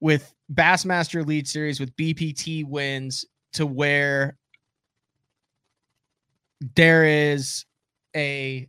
[0.00, 4.36] with Bassmaster Elite Series, with BPT wins to where
[6.74, 7.64] there is
[8.14, 8.68] a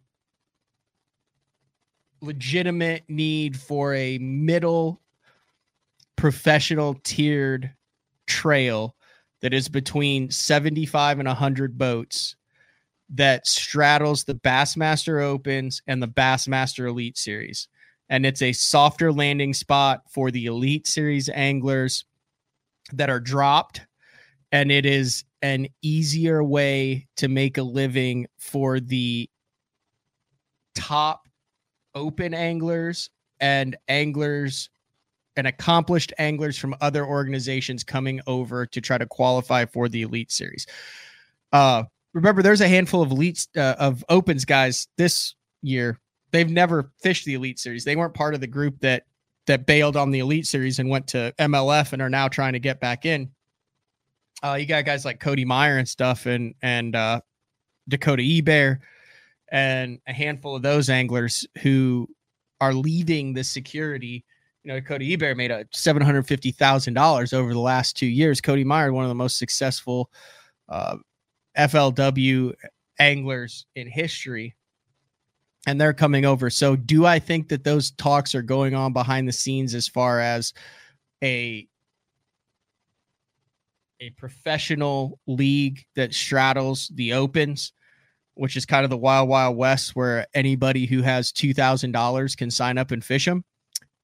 [2.21, 5.02] legitimate need for a middle
[6.15, 7.71] professional tiered
[8.28, 8.95] trail
[9.41, 12.36] that is between 75 and 100 boats
[13.12, 17.67] that straddles the Bassmaster Opens and the Bassmaster Elite Series.
[18.10, 22.06] And it's a softer landing spot for the Elite Series anglers
[22.93, 23.82] that are dropped.
[24.52, 29.30] And it is an easier way to make a living for the
[30.76, 31.28] top
[31.95, 34.69] open anglers and anglers
[35.36, 40.32] and accomplished anglers from other organizations coming over to try to qualify for the elite
[40.32, 40.67] series.
[41.54, 46.00] Uh, remember, there's a handful of elites uh, of opens guys this year.
[46.32, 47.84] They've never fished the elite series.
[47.84, 49.06] They weren't part of the group that
[49.48, 52.60] that bailed on the elite series and went to MLF and are now trying to
[52.60, 53.32] get back in.
[54.43, 57.22] Uh, you got guys like Cody Meyer and stuff, and and uh,
[57.88, 58.80] Dakota Ebare,
[59.52, 62.08] and a handful of those anglers who
[62.62, 64.24] are leading the security.
[64.63, 68.06] You know, Cody Ebare made a seven hundred fifty thousand dollars over the last two
[68.06, 68.39] years.
[68.39, 70.12] Cody Meyer, one of the most successful
[70.69, 70.98] uh,
[71.60, 72.54] FLW
[73.00, 74.56] anglers in history,
[75.67, 76.50] and they're coming over.
[76.50, 80.19] So, do I think that those talks are going on behind the scenes as far
[80.19, 80.54] as
[81.24, 81.67] a
[84.02, 87.74] a professional league that straddles the opens,
[88.36, 92.78] which is kind of the wild, wild west where anybody who has $2,000 can sign
[92.78, 93.43] up and fish them,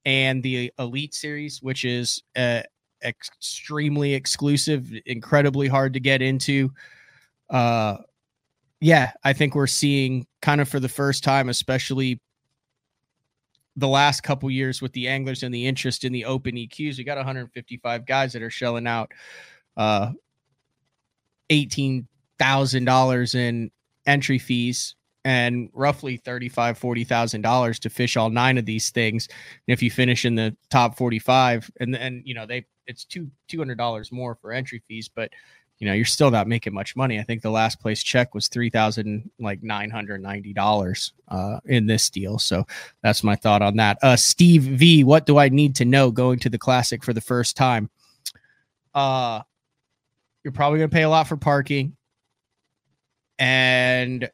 [0.03, 2.61] and the Elite Series, which is uh,
[3.05, 6.71] extremely exclusive, incredibly hard to get into.
[7.49, 7.97] Uh,
[8.81, 12.19] yeah, I think we're seeing kind of for the first time, especially
[13.75, 16.97] the last couple years with the anglers and the interest in the open EQs.
[16.97, 19.11] We got 155 guys that are shelling out
[19.77, 20.11] uh,
[21.49, 22.07] eighteen
[22.39, 23.71] thousand dollars in
[24.05, 29.27] entry fees and roughly thirty-five, forty thousand dollars to fish all nine of these things.
[29.67, 33.29] And if you finish in the top forty-five, and then you know they it's two
[33.47, 35.31] two hundred dollars more for entry fees, but
[35.79, 37.19] you know you're still not making much money.
[37.19, 41.59] I think the last place check was three thousand like nine hundred ninety dollars uh,
[41.65, 42.39] in this deal.
[42.39, 42.65] So
[43.03, 43.97] that's my thought on that.
[44.01, 47.21] Uh, Steve V, what do I need to know going to the classic for the
[47.21, 47.89] first time?
[48.93, 49.41] Uh,
[50.43, 51.97] you're probably going to pay a lot for parking
[53.39, 54.29] and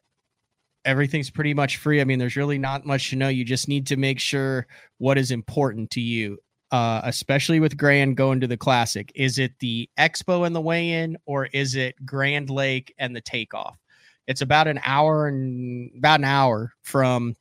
[0.84, 2.00] everything's pretty much free.
[2.00, 3.28] I mean, there's really not much to know.
[3.28, 4.66] You just need to make sure
[4.98, 6.38] what is important to you,
[6.72, 9.12] uh, especially with Grand going to the Classic.
[9.14, 13.20] Is it the expo and the weigh in, or is it Grand Lake and the
[13.20, 13.78] takeoff?
[14.26, 17.36] It's about an hour and about an hour from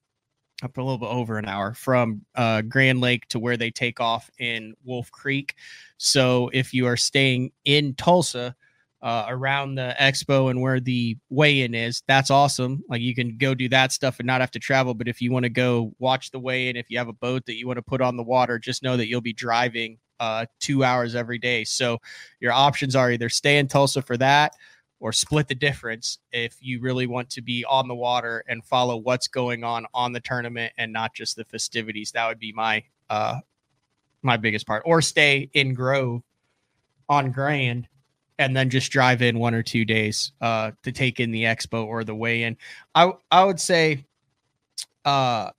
[0.64, 4.00] up a little bit over an hour from uh, Grand Lake to where they take
[4.00, 5.56] off in Wolf Creek.
[5.98, 8.56] So if you are staying in Tulsa,
[9.02, 12.04] uh, around the expo and where the weigh-in is.
[12.08, 12.84] That's awesome.
[12.88, 14.94] Like you can go do that stuff and not have to travel.
[14.94, 17.58] But if you want to go watch the weigh-in, if you have a boat that
[17.58, 20.84] you want to put on the water, just know that you'll be driving uh, two
[20.84, 21.64] hours every day.
[21.64, 21.98] So
[22.40, 24.54] your options are either stay in Tulsa for that
[25.00, 28.98] or split the difference if you really want to be on the water and follow
[28.98, 32.12] what's going on on the tournament and not just the festivities.
[32.12, 33.40] That would be my uh,
[34.22, 34.84] my biggest part.
[34.86, 36.22] Or stay in Grove
[37.10, 37.88] on Grand
[38.42, 41.86] and then just drive in one or two days uh, to take in the expo
[41.86, 42.58] or the weigh in.
[42.96, 44.04] I I would say,
[45.06, 45.52] uh,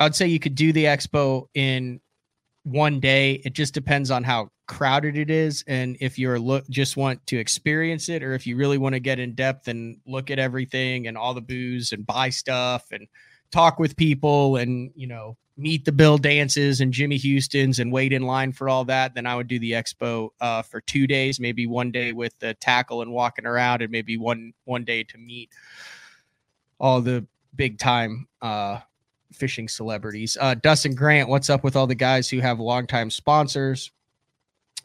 [0.00, 2.00] I would say you could do the expo in
[2.64, 3.42] one day.
[3.44, 7.38] It just depends on how crowded it is and if you're look just want to
[7.38, 11.06] experience it or if you really want to get in depth and look at everything
[11.06, 13.06] and all the booze and buy stuff and
[13.52, 18.12] talk with people and you know meet the Bill Dances and Jimmy Houston's and wait
[18.12, 21.40] in line for all that, then I would do the expo uh, for two days,
[21.40, 25.18] maybe one day with the tackle and walking around, and maybe one one day to
[25.18, 25.50] meet
[26.78, 28.80] all the big time uh,
[29.32, 30.36] fishing celebrities.
[30.38, 33.90] Uh, Dustin Grant, what's up with all the guys who have longtime sponsors?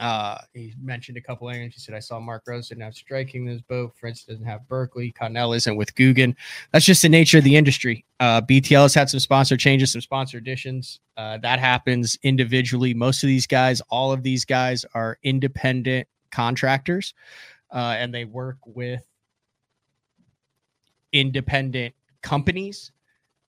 [0.01, 1.75] Uh, he mentioned a couple angles.
[1.75, 3.93] He said, I saw Mark Rose didn't have Strike King in his boat.
[3.95, 5.11] Fritts doesn't have Berkley.
[5.11, 6.35] Connell isn't with Googan.
[6.71, 8.03] That's just the nature of the industry.
[8.19, 10.99] Uh, BTL has had some sponsor changes, some sponsor additions.
[11.17, 12.95] Uh, that happens individually.
[12.95, 17.13] Most of these guys, all of these guys are independent contractors
[17.71, 19.05] uh, and they work with
[21.13, 22.91] independent companies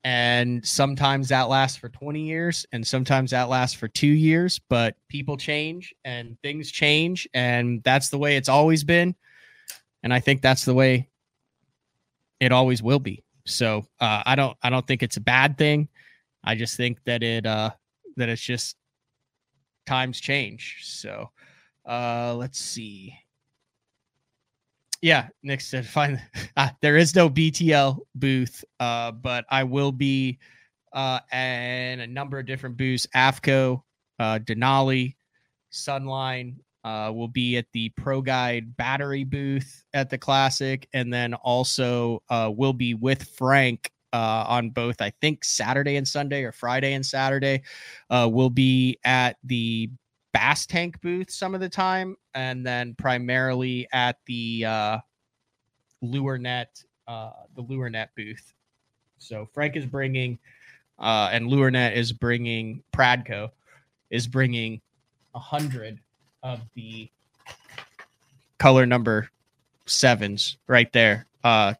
[0.04, 4.96] and sometimes that lasts for 20 years and sometimes that lasts for two years but
[5.08, 9.16] people change and things change and that's the way it's always been.
[10.04, 11.10] And i think that's the way
[12.40, 13.24] it always will be.
[13.46, 15.88] So uh, i don't i don't think it's a bad thing.
[16.44, 17.72] I just think that it uh
[18.18, 18.76] that it's just
[19.86, 20.80] times change.
[20.84, 21.30] So
[21.88, 23.18] uh let's see
[25.04, 26.22] yeah, Nick said, "Fine,
[26.56, 30.40] uh, there is no BTL booth, uh, but I will be
[30.94, 33.84] uh, and a number of different booths: AFTCO,
[34.20, 35.16] uh, Denali,
[35.74, 41.34] Sunline, uh, will be at the Pro Guide battery booth at the Classic, and then
[41.34, 46.54] also uh, will be with Frank uh, on both, I think, Saturday and Sunday or
[46.54, 47.64] Friday and Saturday.
[48.10, 49.90] Uh, we'll be at the
[50.34, 54.98] Bass Tank booth some of the time, and then primarily at the uh,
[56.02, 58.54] Lure Net, uh, the Lure Net booth.
[59.20, 60.40] So Frank is bringing,
[61.00, 63.52] uh, and Lure Net is bringing Pradco
[64.10, 64.82] is bringing
[65.34, 66.00] a hundred
[66.44, 67.10] of the
[68.58, 69.30] color number
[69.86, 71.74] sevens right there uh,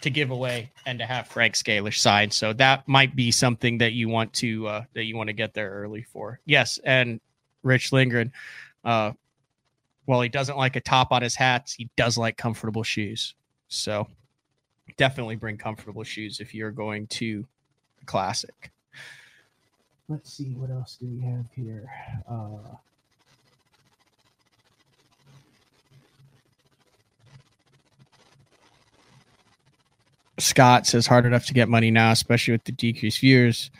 [0.00, 2.30] to give away and to have Frank Scalish sign.
[2.30, 5.54] So that might be something that you want to uh, that you want to get
[5.54, 6.40] there early for.
[6.46, 7.20] Yes, and
[7.62, 8.32] Rich Lindgren,
[8.84, 9.12] uh,
[10.04, 13.34] while he doesn't like a top on his hats, he does like comfortable shoes.
[13.68, 14.08] So
[14.96, 17.44] definitely bring comfortable shoes if you're going to
[17.98, 18.70] the classic.
[20.08, 21.90] Let's see what else do we have here.
[22.28, 22.76] Uh,
[30.38, 33.70] Scott says hard enough to get money now, especially with the decreased viewers.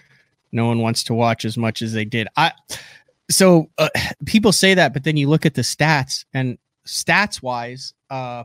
[0.52, 2.28] No one wants to watch as much as they did.
[2.36, 2.52] I
[3.30, 3.88] so uh,
[4.26, 8.44] people say that, but then you look at the stats and stats wise, uh,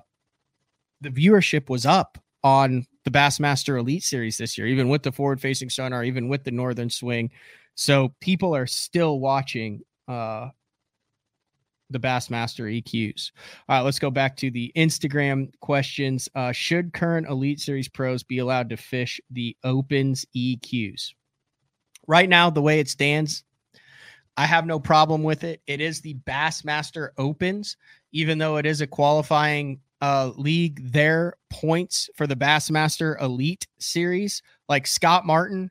[1.01, 5.41] the viewership was up on the Bassmaster Elite Series this year, even with the forward
[5.41, 7.29] facing sonar, even with the Northern Swing.
[7.75, 10.49] So people are still watching uh,
[11.89, 13.31] the Bassmaster EQs.
[13.67, 16.29] All right, let's go back to the Instagram questions.
[16.36, 21.13] Uh, should current Elite Series pros be allowed to fish the Opens EQs?
[22.07, 23.43] Right now, the way it stands,
[24.38, 25.61] I have no problem with it.
[25.67, 27.77] It is the Bassmaster Opens,
[28.11, 30.91] even though it is a qualifying uh, league.
[30.91, 35.69] Their points for the Bassmaster Elite Series, like Scott Martin,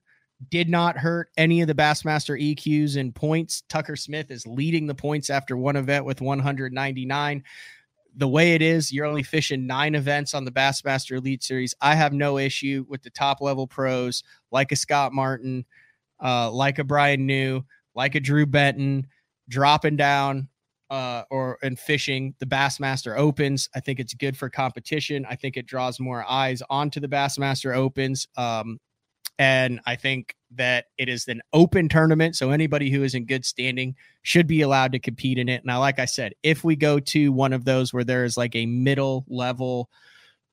[0.50, 3.62] did not hurt any of the Bassmaster EQs in points.
[3.68, 7.44] Tucker Smith is leading the points after one event with 199.
[8.16, 11.74] The way it is, you're only fishing nine events on the Bassmaster Elite Series.
[11.80, 15.64] I have no issue with the top level pros like a Scott Martin,
[16.22, 17.64] uh, like a Brian New,
[17.94, 19.06] like a Drew Benton,
[19.48, 20.48] dropping down
[20.90, 23.68] uh, or and fishing the Bassmaster Opens.
[23.74, 25.26] I think it's good for competition.
[25.28, 28.28] I think it draws more eyes onto the Bassmaster Opens.
[28.36, 28.78] Um,
[29.38, 32.36] and I think that it is an open tournament.
[32.36, 35.64] So anybody who is in good standing should be allowed to compete in it.
[35.64, 38.54] Now, like I said, if we go to one of those where there is like
[38.54, 39.88] a middle level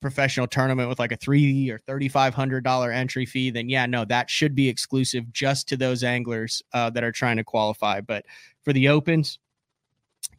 [0.02, 3.86] professional tournament with like a three or thirty five hundred dollar entry fee, then yeah,
[3.86, 8.02] no, that should be exclusive just to those anglers uh, that are trying to qualify.
[8.02, 8.26] But
[8.64, 9.39] for the opens,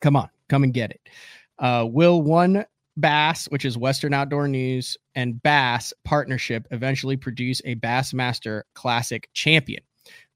[0.00, 1.00] come on, come and get it.
[1.58, 2.64] Uh, will one
[2.96, 9.82] Bass, which is Western Outdoor News, and Bass partnership eventually produce a Bassmaster Classic champion?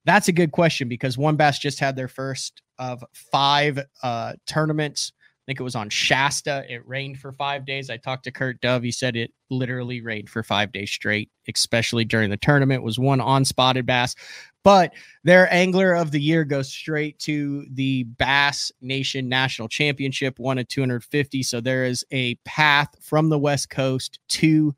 [0.04, 5.12] That's a good question because One Bass just had their first of five uh, tournaments.
[5.44, 6.64] I think it was on Shasta.
[6.70, 7.90] It rained for five days.
[7.90, 8.82] I talked to Kurt Dove.
[8.82, 12.80] He said it literally rained for five days straight, especially during the tournament.
[12.80, 14.14] It was won on spotted bass,
[14.62, 20.56] but their angler of the year goes straight to the Bass Nation National Championship, one
[20.56, 21.42] of 250.
[21.42, 24.74] So there is a path from the West Coast to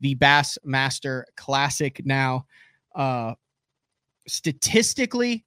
[0.00, 2.44] the Bassmaster Classic now.
[2.92, 3.34] Uh,
[4.26, 5.44] statistically,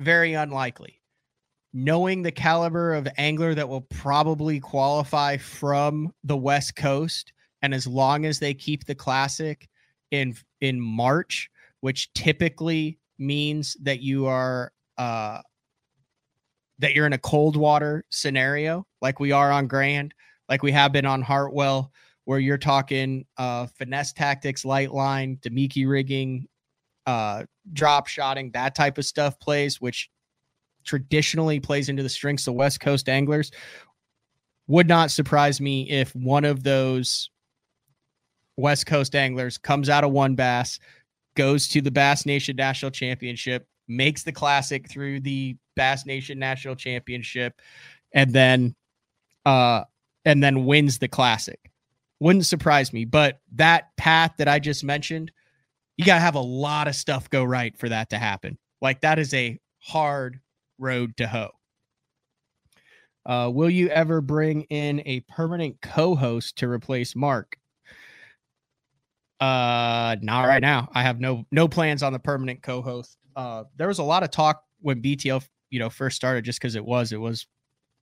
[0.00, 1.00] very unlikely.
[1.78, 7.86] Knowing the caliber of angler that will probably qualify from the West Coast, and as
[7.86, 9.68] long as they keep the classic
[10.10, 11.50] in in March,
[11.80, 15.42] which typically means that you are uh
[16.78, 20.14] that you're in a cold water scenario like we are on Grand,
[20.48, 21.92] like we have been on Hartwell,
[22.24, 26.46] where you're talking uh finesse tactics, light line, Damiki rigging,
[27.04, 30.08] uh drop shotting, that type of stuff plays, which
[30.86, 33.50] traditionally plays into the strengths of West Coast anglers.
[34.68, 37.30] Would not surprise me if one of those
[38.56, 40.78] West Coast anglers comes out of one bass,
[41.36, 46.74] goes to the Bass Nation National Championship, makes the classic through the Bass Nation National
[46.74, 47.60] Championship,
[48.12, 48.74] and then
[49.44, 49.84] uh
[50.24, 51.60] and then wins the classic.
[52.18, 55.30] Wouldn't surprise me, but that path that I just mentioned,
[55.96, 58.58] you got to have a lot of stuff go right for that to happen.
[58.80, 60.40] Like that is a hard
[60.78, 61.50] road to hoe.
[63.24, 67.56] Uh, will you ever bring in a permanent co-host to replace Mark?
[69.40, 70.88] Uh, not right now.
[70.94, 73.18] I have no no plans on the permanent co-host.
[73.34, 76.76] Uh, there was a lot of talk when BTL you know first started, just because
[76.76, 77.46] it was it was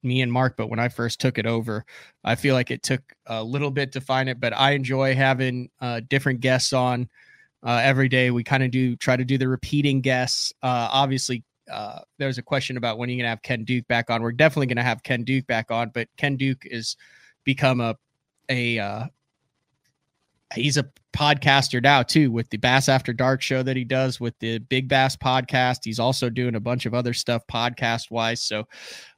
[0.03, 0.57] me and Mark.
[0.57, 1.85] But when I first took it over,
[2.23, 4.39] I feel like it took a little bit to find it.
[4.39, 7.09] But I enjoy having uh, different guests on
[7.65, 8.31] uh, every day.
[8.31, 10.53] We kind of do try to do the repeating guests.
[10.63, 13.87] Uh, obviously, uh, there's a question about when you're you going to have Ken Duke
[13.89, 14.23] back on.
[14.23, 16.97] We're definitely going to have Ken Duke back on, but Ken Duke is
[17.45, 17.97] become a
[18.49, 19.05] a uh,
[20.55, 24.39] he's a podcaster now too with the Bass After Dark show that he does with
[24.41, 25.81] the Big Bass podcast.
[25.85, 28.43] He's also doing a bunch of other stuff podcast wise.
[28.43, 28.61] So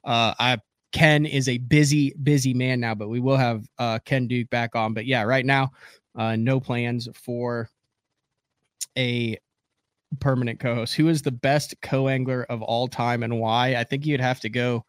[0.03, 0.57] uh, I
[0.93, 4.75] Ken is a busy busy man now, but we will have uh, Ken Duke back
[4.75, 4.93] on.
[4.93, 5.71] But yeah, right now,
[6.15, 7.69] uh, no plans for
[8.97, 9.37] a
[10.19, 10.95] permanent co-host.
[10.95, 13.75] Who is the best co-angler of all time and why?
[13.75, 14.85] I think you'd have to go.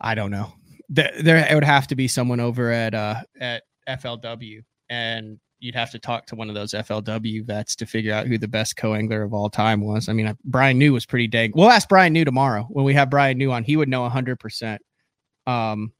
[0.00, 0.52] I don't know.
[0.88, 5.74] There, there it would have to be someone over at uh at FLW, and you'd
[5.74, 8.76] have to talk to one of those FLW vets to figure out who the best
[8.76, 10.08] co-angler of all time was.
[10.08, 11.52] I mean, Brian New was pretty dang.
[11.54, 13.64] We'll ask Brian New tomorrow when we have Brian New on.
[13.64, 14.80] He would know hundred percent.
[15.46, 15.92] Um,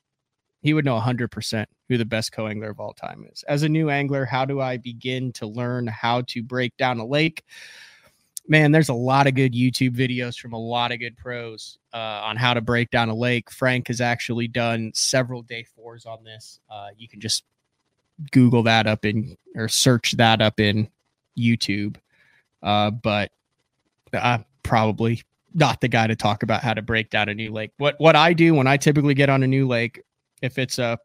[0.60, 3.44] he would know hundred percent who the best co-angler of all time is.
[3.48, 7.06] As a new angler, how do I begin to learn how to break down a
[7.06, 7.44] lake?
[8.46, 12.22] Man, there's a lot of good YouTube videos from a lot of good pros uh,
[12.24, 13.50] on how to break down a lake.
[13.50, 16.60] Frank has actually done several day fours on this.
[16.70, 17.44] Uh, you can just
[18.32, 20.88] Google that up in or search that up in
[21.38, 21.96] YouTube.
[22.62, 23.30] Uh, but
[24.12, 25.22] I'm probably
[25.54, 27.72] not the guy to talk about how to break down a new lake.
[27.78, 30.02] What what I do when I typically get on a new lake,
[30.42, 30.98] if it's a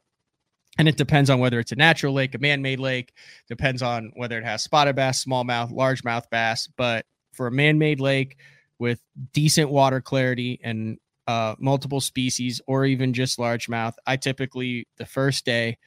[0.79, 3.13] and it depends on whether it's a natural lake, a man-made lake,
[3.47, 6.67] depends on whether it has spotted bass, smallmouth, largemouth bass.
[6.77, 8.38] But for a man-made lake
[8.79, 8.99] with
[9.34, 15.45] decent water clarity and uh, multiple species, or even just largemouth, I typically the first
[15.45, 15.77] day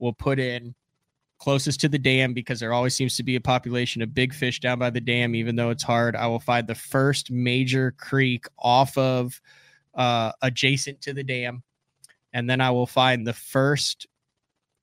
[0.00, 0.74] will put in
[1.38, 4.60] closest to the dam because there always seems to be a population of big fish
[4.60, 6.14] down by the dam, even though it's hard.
[6.14, 9.40] I will find the first major creek off of
[9.94, 11.62] uh, adjacent to the dam.
[12.32, 14.06] And then I will find the first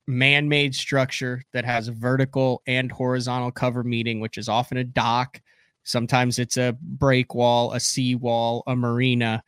[0.06, 5.40] man made structure that has vertical and horizontal cover meeting, which is often a dock.
[5.84, 9.42] Sometimes it's a break wall, a sea wall, a marina.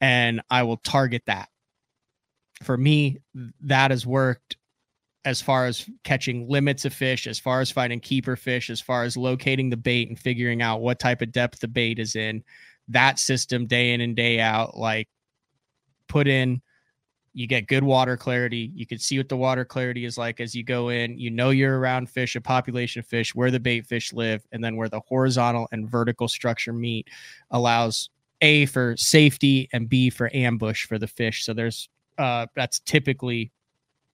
[0.00, 1.48] And I will target that.
[2.62, 3.18] For me,
[3.62, 4.56] that has worked
[5.24, 9.02] as far as catching limits of fish, as far as finding keeper fish, as far
[9.02, 12.42] as locating the bait and figuring out what type of depth the bait is in.
[12.88, 15.08] That system day in and day out, like
[16.08, 16.62] put in,
[17.38, 18.72] you get good water clarity.
[18.74, 21.16] You can see what the water clarity is like as you go in.
[21.16, 24.62] You know you're around fish, a population of fish, where the bait fish live, and
[24.62, 27.06] then where the horizontal and vertical structure meet
[27.52, 28.10] allows
[28.40, 31.44] A for safety and B for ambush for the fish.
[31.44, 33.52] So there's uh that's typically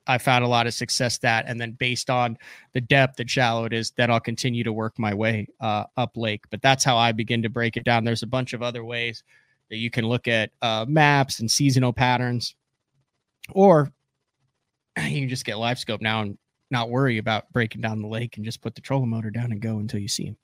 [0.07, 2.37] I found a lot of success that, and then based on
[2.75, 6.19] the depth and shallow it is, then I'll continue to work my way uh, up
[6.19, 6.45] lake.
[6.51, 8.05] But that's how I begin to break it down.
[8.05, 9.23] There's a bunch of other ways
[9.71, 12.55] that you can look at uh, maps and seasonal patterns,
[13.53, 13.93] or
[14.99, 16.39] you can just get live scope now and
[16.71, 19.61] not worry about breaking down the lake and just put the trolling motor down and
[19.61, 20.37] go until you see him,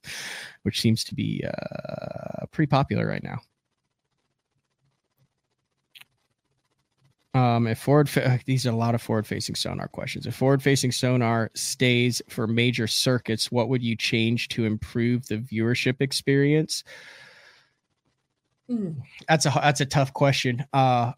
[0.63, 3.39] which seems to be uh, pretty popular right now.
[7.33, 10.27] Um, if forward, fa- these are a lot of forward facing sonar questions.
[10.27, 15.37] If forward facing sonar stays for major circuits, what would you change to improve the
[15.37, 16.83] viewership experience?
[18.69, 18.97] Mm.
[19.29, 20.65] That's a that's a tough question.
[20.73, 21.13] Uh,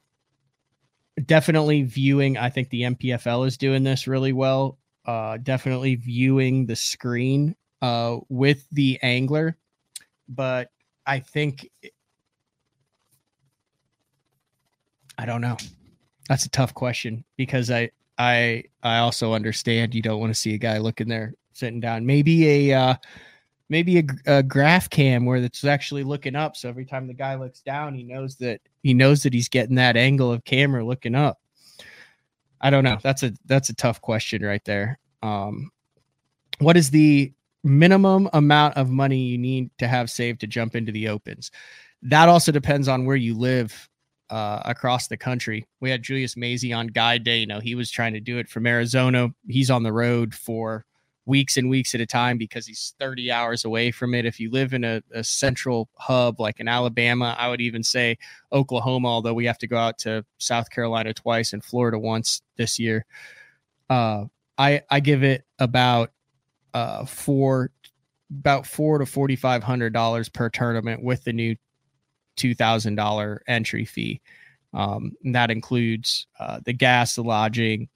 [1.27, 2.37] definitely viewing.
[2.39, 4.79] I think the NPFL is doing this really well.
[5.05, 9.57] Uh, definitely viewing the screen uh, with the angler,
[10.29, 10.71] but
[11.05, 11.69] I think
[15.19, 15.57] I don't know.
[16.29, 20.55] That's a tough question because I I I also understand you don't want to see
[20.55, 22.07] a guy looking there sitting down.
[22.07, 22.95] Maybe a uh,
[23.69, 26.57] maybe a, a graph cam where it's actually looking up.
[26.57, 29.77] So every time the guy looks down, he knows that he knows that he's getting
[29.77, 31.39] that angle of camera looking up.
[32.61, 32.99] I don't know.
[33.03, 34.99] That's a that's a tough question right there.
[35.23, 35.71] Um,
[36.59, 37.33] what is the
[37.65, 41.51] minimum amount of money you need to have saved to jump into the opens?
[42.03, 43.89] That also depends on where you live
[44.31, 45.67] uh, across the country.
[45.81, 47.39] We had Julius Mazie on guide day.
[47.39, 49.29] You know, he was trying to do it from Arizona.
[49.49, 50.85] He's on the road for
[51.27, 54.25] weeks and weeks at a time because he's 30 hours away from it.
[54.25, 58.19] If you live in a, a central hub like in Alabama, I would even say
[58.53, 62.79] Oklahoma, although we have to go out to South Carolina twice and Florida once this
[62.79, 63.05] year.
[63.89, 64.25] Uh,
[64.59, 66.11] I I give it about
[66.75, 67.71] uh four
[68.31, 71.57] about four to forty five hundred dollars per tournament with the new
[72.37, 74.21] $2,000 entry fee.
[74.75, 77.89] Um, that includes uh, the gas, the lodging,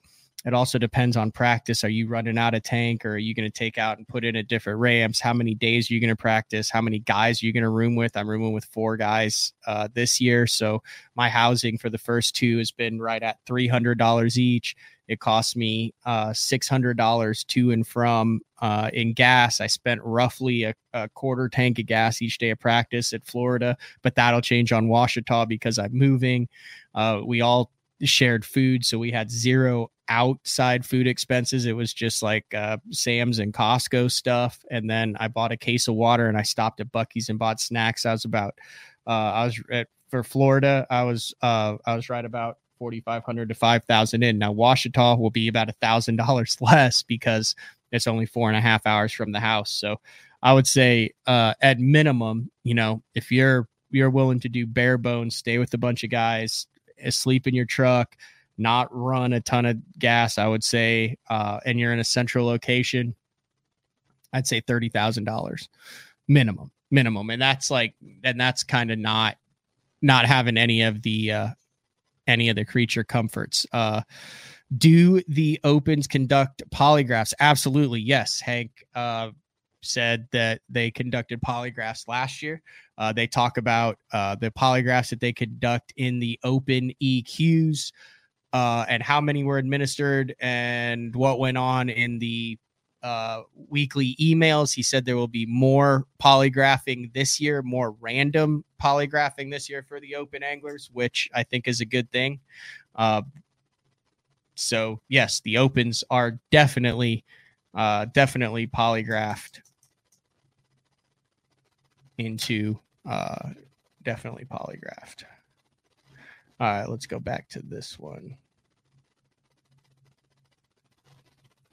[0.47, 1.83] It also depends on practice.
[1.83, 4.25] Are you running out of tank or are you going to take out and put
[4.25, 5.19] in a different ramps?
[5.19, 6.71] How many days are you going to practice?
[6.71, 8.17] How many guys are you going to room with?
[8.17, 10.47] I'm rooming with four guys uh, this year.
[10.47, 10.85] So
[11.17, 14.77] my housing for the first two has been right at $300 each.
[15.09, 19.61] It cost me uh, $600 to and from uh, in gas.
[19.61, 23.77] I spent roughly a, a, quarter tank of gas each day of practice at Florida,
[24.03, 26.49] but that'll change on Ouachita because I'm moving.
[26.95, 27.71] Uh, we all
[28.03, 31.67] shared food, so we had zero outside food expenses.
[31.67, 34.65] It was just like uh, Sam's and Costco stuff.
[34.71, 37.61] And then I bought a case of water and I stopped at Buc-ee's and bought
[37.61, 38.07] snacks.
[38.07, 38.55] I was about,
[39.07, 43.55] uh, I was at, for Florida, I was, uh, I was right about 4,500 to
[43.55, 44.39] 5,000 in.
[44.39, 47.55] Now, Ouachita will be about a thousand dollars less because
[47.93, 49.71] it's only four and a half hours from the house.
[49.71, 49.97] So
[50.43, 54.99] I would say, uh, at minimum, you know, if you're, you're willing to do bare
[54.99, 56.67] bones, stay with a bunch of guys,
[56.99, 58.17] eh, sleep in your truck,
[58.59, 62.47] not run a ton of gas, I would say, uh, and you're in a central
[62.47, 63.15] location,
[64.33, 65.69] I'd say thirty thousand dollars
[66.29, 67.95] minimum, minimum, and that's like,
[68.25, 69.37] and that's kind of not
[70.03, 71.49] not having any of the uh,
[72.27, 73.67] any of the creature comforts.
[73.73, 74.03] Uh,
[74.77, 77.33] do the opens conduct polygraphs?
[77.41, 78.41] Absolutely, yes.
[78.41, 79.31] Hank uh,
[79.87, 82.63] said that they conducted polygraphs last year.
[82.99, 87.93] Uh, they talk about uh, the polygraphs that they conduct in the open EQs
[88.53, 92.59] uh, and how many were administered and what went on in the
[93.03, 94.75] uh, weekly emails.
[94.75, 100.01] He said there will be more polygraphing this year, more random polygraphing this year for
[100.01, 102.41] the open anglers, which I think is a good thing.
[102.95, 103.23] Uh,
[104.55, 107.25] so yes, the opens are definitely,
[107.75, 109.61] uh, definitely polygraphed
[112.19, 113.51] into, uh,
[114.03, 115.25] definitely polygraphed.
[116.59, 118.37] All right, let's go back to this one.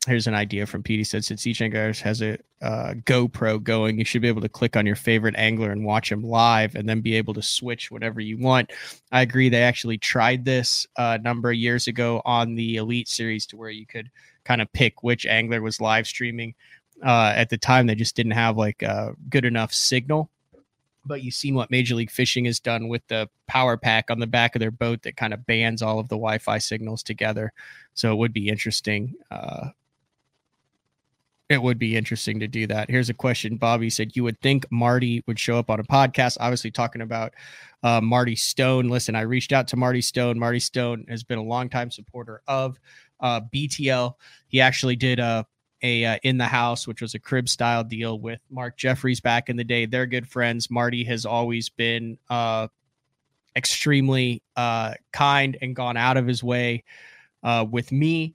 [0.08, 1.00] here's an idea from Pete.
[1.00, 4.50] He said, since each angler has a uh, GoPro going, you should be able to
[4.50, 7.92] click on your favorite angler and watch him live and then be able to switch
[7.92, 8.72] whatever you want.
[9.12, 9.50] I agree.
[9.50, 13.58] They actually tried this uh, a number of years ago on the Elite Series to
[13.58, 14.10] where you could
[14.44, 16.54] kind of pick which angler was live streaming.
[17.06, 20.30] Uh, at the time, they just didn't have like a good enough signal.
[21.06, 24.28] But you've seen what Major League Fishing has done with the power pack on the
[24.28, 27.52] back of their boat that kind of bands all of the Wi Fi signals together.
[27.94, 29.70] So it would be interesting uh,
[31.50, 32.90] it would be interesting to do that.
[32.90, 33.58] Here's a question.
[33.58, 37.34] Bobby said, You would think Marty would show up on a podcast, obviously talking about
[37.84, 38.90] uh, Marty Stone.
[38.90, 40.40] Listen, I reached out to Marty Stone.
[40.40, 42.80] Marty Stone has been a longtime supporter of
[43.20, 44.16] uh, BTL.
[44.48, 45.46] He actually did a,
[45.84, 49.50] a uh, in the house, which was a crib style deal with Mark Jeffries back
[49.50, 49.86] in the day.
[49.86, 50.72] They're good friends.
[50.72, 52.68] Marty has always been uh,
[53.56, 56.84] extremely uh, kind and gone out of his way
[57.44, 58.34] uh, with me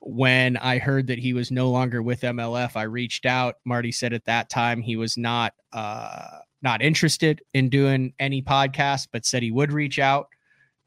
[0.00, 3.56] when I heard that he was no longer with MLF, I reached out.
[3.64, 9.08] Marty said at that time he was not uh, not interested in doing any podcast,
[9.12, 10.28] but said he would reach out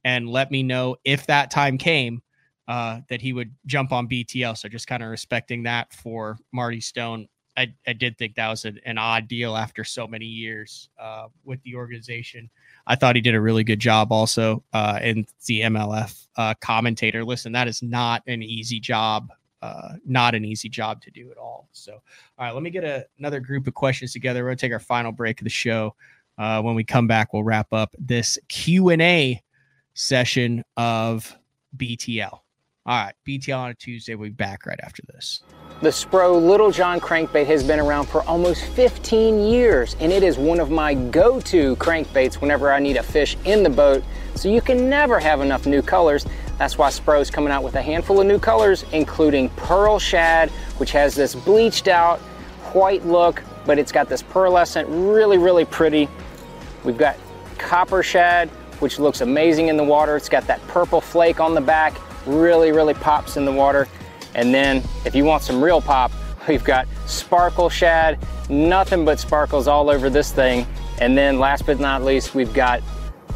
[0.03, 2.22] and let me know if that time came
[2.70, 4.55] uh, that he would jump on BTL.
[4.55, 7.28] So just kind of respecting that for Marty Stone.
[7.57, 11.61] I, I did think that was an odd deal after so many years uh, with
[11.63, 12.47] the organization.
[12.86, 17.26] I thought he did a really good job also uh, in the MLF uh, commentator.
[17.26, 19.30] Listen, that is not an easy job.
[19.63, 21.67] Uh, not an easy job to do at all.
[21.74, 24.43] So, all right, let me get a, another group of questions together.
[24.43, 25.95] We're gonna take our final break of the show.
[26.38, 29.41] Uh, when we come back, we'll wrap up this Q and A
[29.95, 31.36] session of
[31.76, 32.39] BTL.
[32.89, 34.15] All right, BTL on a Tuesday.
[34.15, 35.43] We'll be back right after this.
[35.83, 40.39] The Spro Little John crankbait has been around for almost 15 years, and it is
[40.39, 44.59] one of my go-to crankbaits whenever I need a fish in the boat, so you
[44.59, 46.25] can never have enough new colors.
[46.57, 50.49] That's why Spro is coming out with a handful of new colors, including Pearl Shad,
[50.79, 52.17] which has this bleached out
[52.73, 56.09] white look, but it's got this pearlescent, really, really pretty.
[56.83, 57.17] We've got
[57.59, 60.15] Copper Shad, which looks amazing in the water.
[60.15, 61.93] It's got that purple flake on the back,
[62.26, 63.88] really, really pops in the water.
[64.36, 66.11] And then if you want some real pop,
[66.47, 70.65] we've got sparkle shad, nothing but sparkles all over this thing.
[70.99, 72.82] And then last but not least, we've got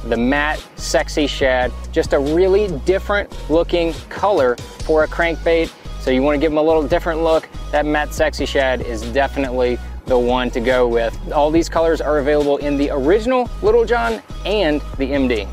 [0.06, 4.56] the matte sexy shad, just a really different looking color
[4.86, 5.72] for a crankbait.
[6.02, 7.48] So you want to give them a little different look.
[7.72, 11.18] That matte sexy shad is definitely the one to go with.
[11.32, 15.48] All these colors are available in the original Little John and the MD.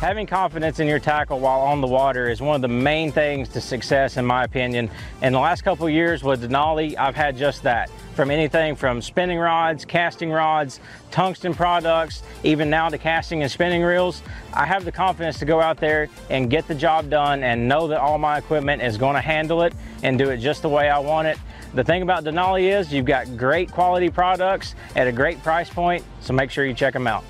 [0.00, 3.48] Having confidence in your tackle while on the water is one of the main things
[3.48, 4.90] to success in my opinion.
[5.22, 7.90] In the last couple years with Denali, I've had just that.
[8.14, 10.80] from anything from spinning rods, casting rods,
[11.10, 14.22] tungsten products, even now to casting and spinning reels.
[14.54, 17.86] I have the confidence to go out there and get the job done and know
[17.88, 20.88] that all my equipment is going to handle it and do it just the way
[20.88, 21.38] I want it.
[21.74, 26.02] The thing about Denali is you've got great quality products at a great price point,
[26.20, 27.22] so make sure you check them out.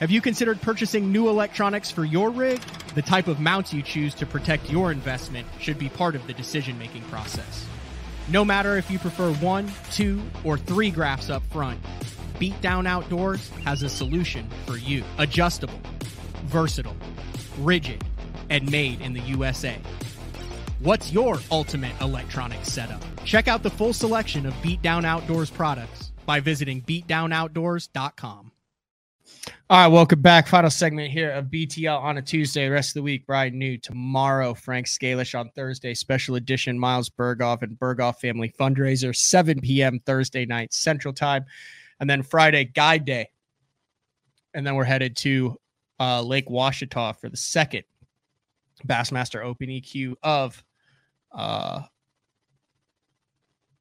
[0.00, 2.58] Have you considered purchasing new electronics for your rig?
[2.94, 6.32] The type of mounts you choose to protect your investment should be part of the
[6.32, 7.66] decision making process.
[8.26, 11.78] No matter if you prefer one, two, or three graphs up front,
[12.38, 15.04] Beatdown Outdoors has a solution for you.
[15.18, 15.78] Adjustable,
[16.44, 16.96] versatile,
[17.58, 18.02] rigid,
[18.48, 19.76] and made in the USA.
[20.78, 23.02] What's your ultimate electronics setup?
[23.26, 28.49] Check out the full selection of Beatdown Outdoors products by visiting beatdownoutdoors.com.
[29.70, 30.48] All right, welcome back.
[30.48, 32.68] Final segment here of BTL on a Tuesday.
[32.68, 34.52] Rest of the week, Brian New tomorrow.
[34.52, 35.94] Frank Scalish on Thursday.
[35.94, 40.00] Special edition Miles Burghoff and Burghoff Family Fundraiser, 7 p.m.
[40.04, 41.44] Thursday night Central Time,
[42.00, 43.28] and then Friday Guide Day,
[44.54, 45.56] and then we're headed to
[46.00, 47.84] uh, Lake Ouachita for the second
[48.88, 50.64] Bassmaster Open EQ of
[51.30, 51.82] uh,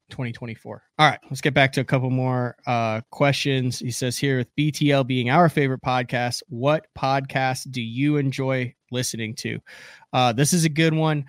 [0.09, 0.83] 2024.
[0.97, 3.79] All right, let's get back to a couple more uh, questions.
[3.79, 9.35] He says here with BTL being our favorite podcast, what podcast do you enjoy listening
[9.35, 9.59] to?
[10.13, 11.25] Uh, this is a good one.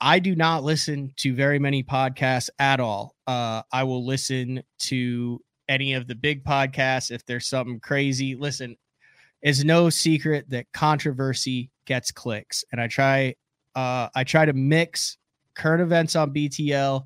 [0.00, 3.14] I do not listen to very many podcasts at all.
[3.26, 8.34] Uh, I will listen to any of the big podcasts if there's something crazy.
[8.34, 8.76] Listen,
[9.42, 13.34] it's no secret that controversy gets clicks, and I try.
[13.74, 15.16] Uh, I try to mix
[15.54, 17.04] current events on BTL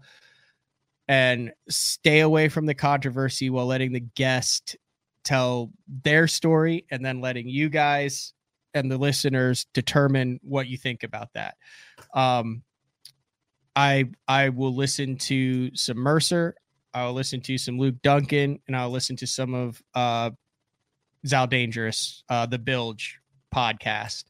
[1.09, 4.77] and stay away from the controversy while letting the guest
[5.25, 5.71] tell
[6.03, 8.33] their story and then letting you guys
[8.75, 11.57] and the listeners determine what you think about that.
[12.15, 12.63] Um,
[13.75, 16.55] I I will listen to some Mercer.
[16.95, 20.31] I'll listen to some Luke Duncan, and I'll listen to some of uh,
[21.27, 23.19] Zal Dangerous, uh, the Bilge
[23.55, 24.25] podcast.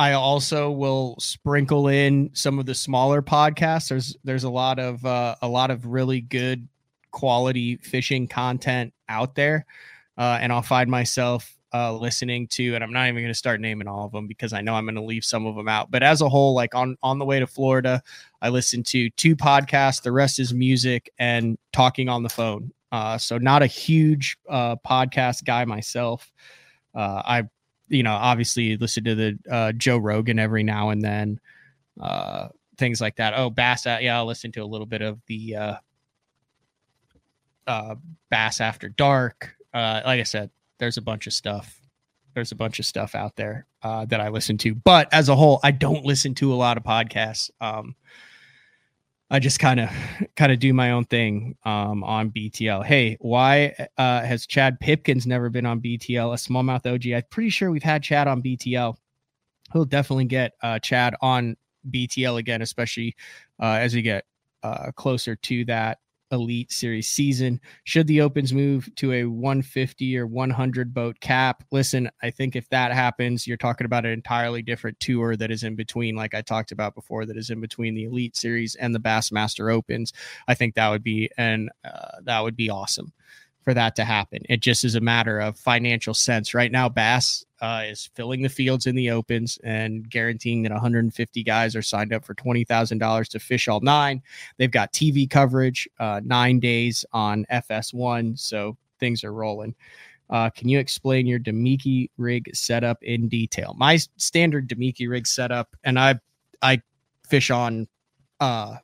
[0.00, 3.90] I also will sprinkle in some of the smaller podcasts.
[3.90, 6.66] There's there's a lot of uh, a lot of really good
[7.10, 9.66] quality fishing content out there,
[10.16, 12.74] uh, and I'll find myself uh, listening to.
[12.74, 14.86] And I'm not even going to start naming all of them because I know I'm
[14.86, 15.90] going to leave some of them out.
[15.90, 18.02] But as a whole, like on on the way to Florida,
[18.40, 20.00] I listen to two podcasts.
[20.00, 22.72] The rest is music and talking on the phone.
[22.90, 26.32] Uh, so not a huge uh, podcast guy myself.
[26.94, 27.42] Uh, I
[27.90, 31.40] you know, obviously listen to the uh, Joe Rogan every now and then,
[32.00, 33.34] uh, things like that.
[33.36, 35.74] Oh, Bass, uh, yeah, I'll listen to a little bit of the uh,
[37.66, 37.96] uh,
[38.30, 39.54] Bass After Dark.
[39.74, 41.76] Uh, like I said, there's a bunch of stuff.
[42.34, 45.36] There's a bunch of stuff out there uh, that I listen to, but as a
[45.36, 47.50] whole, I don't listen to a lot of podcasts.
[47.60, 47.96] Um,
[49.32, 49.90] I just kind of
[50.36, 52.84] kind of do my own thing um, on BTL.
[52.84, 56.32] Hey, why uh, has Chad Pipkens never been on BTL?
[56.32, 57.12] A smallmouth OG.
[57.12, 58.96] I'm pretty sure we've had Chad on BTL.
[59.72, 61.56] He'll definitely get uh, Chad on
[61.90, 63.14] BTL again, especially
[63.62, 64.24] uh, as we get
[64.64, 65.98] uh, closer to that
[66.30, 67.60] Elite Series season.
[67.84, 71.64] Should the Opens move to a 150 or 100 boat cap?
[71.70, 75.62] Listen, I think if that happens, you're talking about an entirely different tour that is
[75.62, 78.94] in between, like I talked about before, that is in between the Elite Series and
[78.94, 80.12] the Bassmaster Opens.
[80.48, 83.12] I think that would be and uh, that would be awesome
[83.62, 84.40] for that to happen.
[84.48, 86.54] It just is a matter of financial sense.
[86.54, 91.42] Right now, Bass uh, is filling the fields in the opens and guaranteeing that 150
[91.42, 94.22] guys are signed up for $20,000 to fish all nine.
[94.56, 98.38] They've got TV coverage, uh, nine days on FS1.
[98.38, 99.74] So things are rolling.
[100.30, 103.74] Uh, can you explain your Damiki rig setup in detail?
[103.76, 106.14] My standard Damiki rig setup, and I
[106.62, 106.80] I
[107.26, 107.88] fish on
[108.38, 108.76] uh,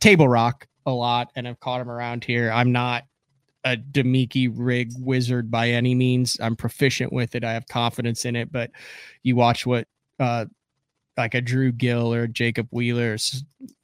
[0.00, 2.50] table rock a lot, and I've caught them around here.
[2.50, 3.04] I'm not
[3.66, 6.36] a Damiki rig wizard by any means.
[6.40, 7.42] I'm proficient with it.
[7.42, 8.52] I have confidence in it.
[8.52, 8.70] But
[9.24, 9.88] you watch what
[10.20, 10.46] uh,
[11.16, 13.16] like a Drew Gill or Jacob Wheeler,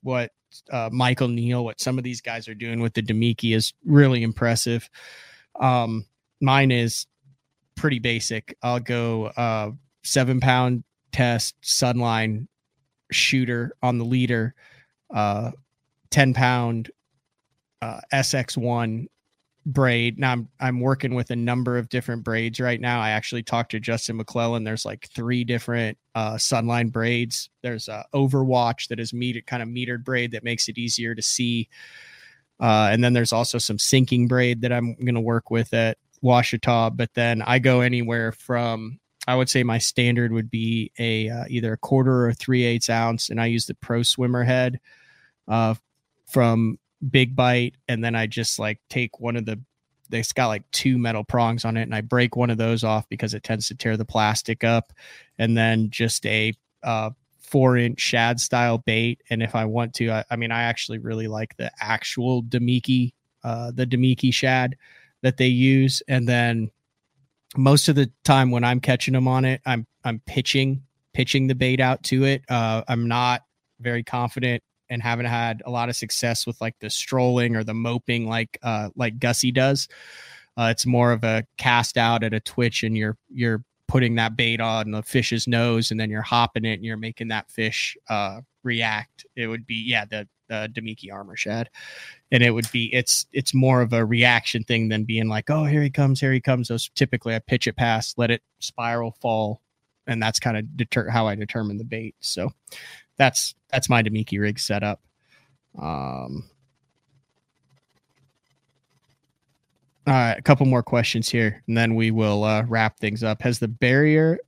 [0.02, 0.30] what
[0.70, 4.22] uh, Michael Neal, what some of these guys are doing with the Damiki is really
[4.22, 4.88] impressive.
[5.58, 6.06] Um,
[6.40, 7.06] mine is
[7.74, 8.56] pretty basic.
[8.62, 9.72] I'll go uh,
[10.04, 12.46] seven pound test sunline
[13.10, 14.54] shooter on the leader,
[15.12, 15.50] uh,
[16.10, 16.90] 10 pound
[17.80, 19.06] uh, SX1
[19.66, 20.18] braid.
[20.18, 23.00] Now I'm I'm working with a number of different braids right now.
[23.00, 24.64] I actually talked to Justin McClellan.
[24.64, 27.50] There's like three different uh sunline braids.
[27.62, 31.22] There's a Overwatch that is metered kind of metered braid that makes it easier to
[31.22, 31.68] see.
[32.60, 35.98] Uh, and then there's also some sinking braid that I'm going to work with at
[36.22, 36.96] Ouachita.
[36.96, 41.44] But then I go anywhere from I would say my standard would be a uh,
[41.48, 44.80] either a quarter or three eighths ounce, and I use the Pro Swimmer head
[45.46, 45.74] uh,
[46.30, 46.78] from
[47.10, 49.60] big bite, and then I just like take one of the
[50.10, 53.08] it's got like two metal prongs on it, and I break one of those off
[53.08, 54.92] because it tends to tear the plastic up,
[55.38, 59.22] and then just a uh, four inch shad style bait.
[59.30, 63.12] And if I want to, I, I mean, I actually really like the actual Damiki,
[63.44, 64.76] uh, the Damiki shad
[65.22, 66.02] that they use.
[66.08, 66.70] And then
[67.56, 70.82] most of the time when I'm catching them on it, I'm I'm pitching
[71.12, 72.42] pitching the bait out to it.
[72.48, 73.42] Uh, I'm not
[73.80, 74.62] very confident
[74.92, 78.58] and haven't had a lot of success with like the strolling or the moping like
[78.62, 79.88] uh, like Gussie does.
[80.58, 84.36] Uh, it's more of a cast out at a twitch, and you're you're putting that
[84.36, 87.96] bait on the fish's nose, and then you're hopping it, and you're making that fish
[88.10, 89.24] uh, react.
[89.34, 91.70] It would be yeah the the Damiki armor shad,
[92.30, 95.64] and it would be it's it's more of a reaction thing than being like oh
[95.64, 96.68] here he comes here he comes.
[96.68, 99.62] So typically I pitch it past, let it spiral fall,
[100.06, 102.14] and that's kind of deter how I determine the bait.
[102.20, 102.52] So
[103.22, 105.00] that's that's my Damiki rig setup.
[105.78, 106.50] Um,
[110.06, 113.42] all right, a couple more questions here, and then we will uh, wrap things up.
[113.42, 114.38] Has the barrier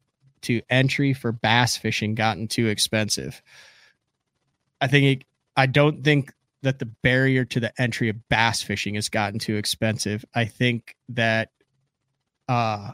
[0.43, 3.41] to entry for bass fishing gotten too expensive?
[4.81, 8.97] I think it, I don't think that the barrier to the entry of bass fishing
[8.97, 10.25] has gotten too expensive.
[10.35, 11.51] I think that
[12.49, 12.93] uh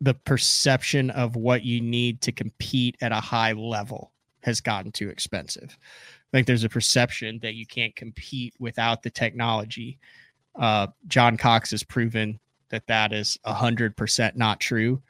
[0.00, 5.08] the perception of what you need to compete at a high level has gotten too
[5.08, 5.76] expensive.
[5.80, 9.98] I think there's a perception that you can't compete without the technology.
[10.54, 12.38] Uh, John Cox has proven
[12.70, 15.02] that that is 100% not true.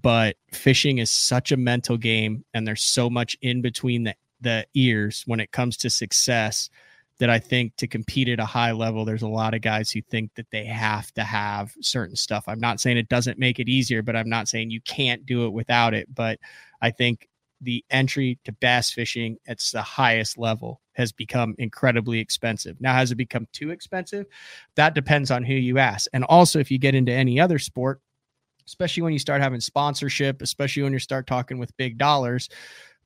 [0.00, 4.66] But fishing is such a mental game, and there's so much in between the, the
[4.74, 6.70] ears when it comes to success
[7.18, 10.00] that I think to compete at a high level, there's a lot of guys who
[10.02, 12.44] think that they have to have certain stuff.
[12.46, 15.46] I'm not saying it doesn't make it easier, but I'm not saying you can't do
[15.46, 16.12] it without it.
[16.14, 16.38] But
[16.80, 17.28] I think
[17.60, 22.80] the entry to bass fishing at the highest level has become incredibly expensive.
[22.80, 24.26] Now, has it become too expensive?
[24.76, 26.08] That depends on who you ask.
[26.12, 28.00] And also, if you get into any other sport,
[28.66, 32.48] especially when you start having sponsorship, especially when you start talking with big dollars,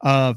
[0.03, 0.35] uh,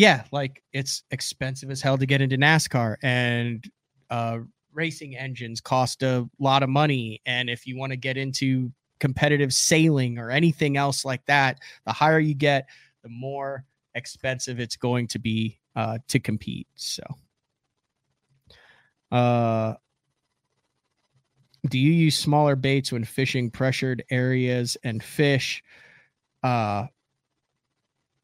[0.00, 3.62] yeah, like it's expensive as hell to get into NASCAR and
[4.08, 4.38] uh,
[4.72, 7.20] racing engines cost a lot of money.
[7.26, 11.92] And if you want to get into competitive sailing or anything else like that, the
[11.92, 12.66] higher you get,
[13.02, 16.66] the more expensive it's going to be uh, to compete.
[16.76, 17.02] So,
[19.12, 19.74] uh,
[21.68, 25.62] do you use smaller baits when fishing pressured areas and fish?
[26.42, 26.86] Uh,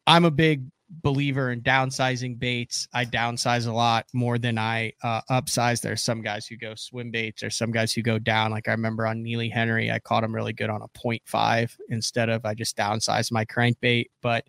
[0.07, 2.89] I'm a big believer in downsizing baits.
[2.93, 5.80] I downsize a lot more than I uh, upsize.
[5.80, 7.41] There's some guys who go swim baits.
[7.41, 8.51] There's some guys who go down.
[8.51, 12.28] Like I remember on Neely Henry, I caught him really good on a 0.5 instead
[12.28, 14.07] of I just downsized my crankbait.
[14.20, 14.47] But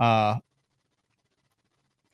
[0.00, 0.36] uh,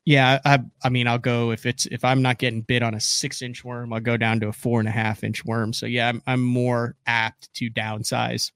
[0.04, 3.00] yeah, I I mean I'll go if it's if I'm not getting bit on a
[3.00, 5.72] six inch worm, I'll go down to a four and a half inch worm.
[5.72, 8.50] So yeah, I'm I'm more apt to downsize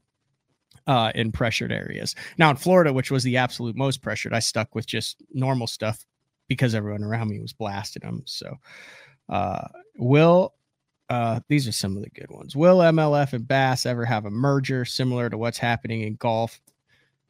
[0.87, 2.15] uh, in pressured areas.
[2.39, 6.05] Now in Florida, which was the absolute most pressured, I stuck with just normal stuff
[6.49, 8.23] because everyone around me was blasting them.
[8.27, 8.55] So,
[9.29, 10.55] uh, will
[11.11, 12.57] uh, these are some of the good ones.
[12.57, 16.61] Will MLF and Bass ever have a merger similar to what's happening in golf?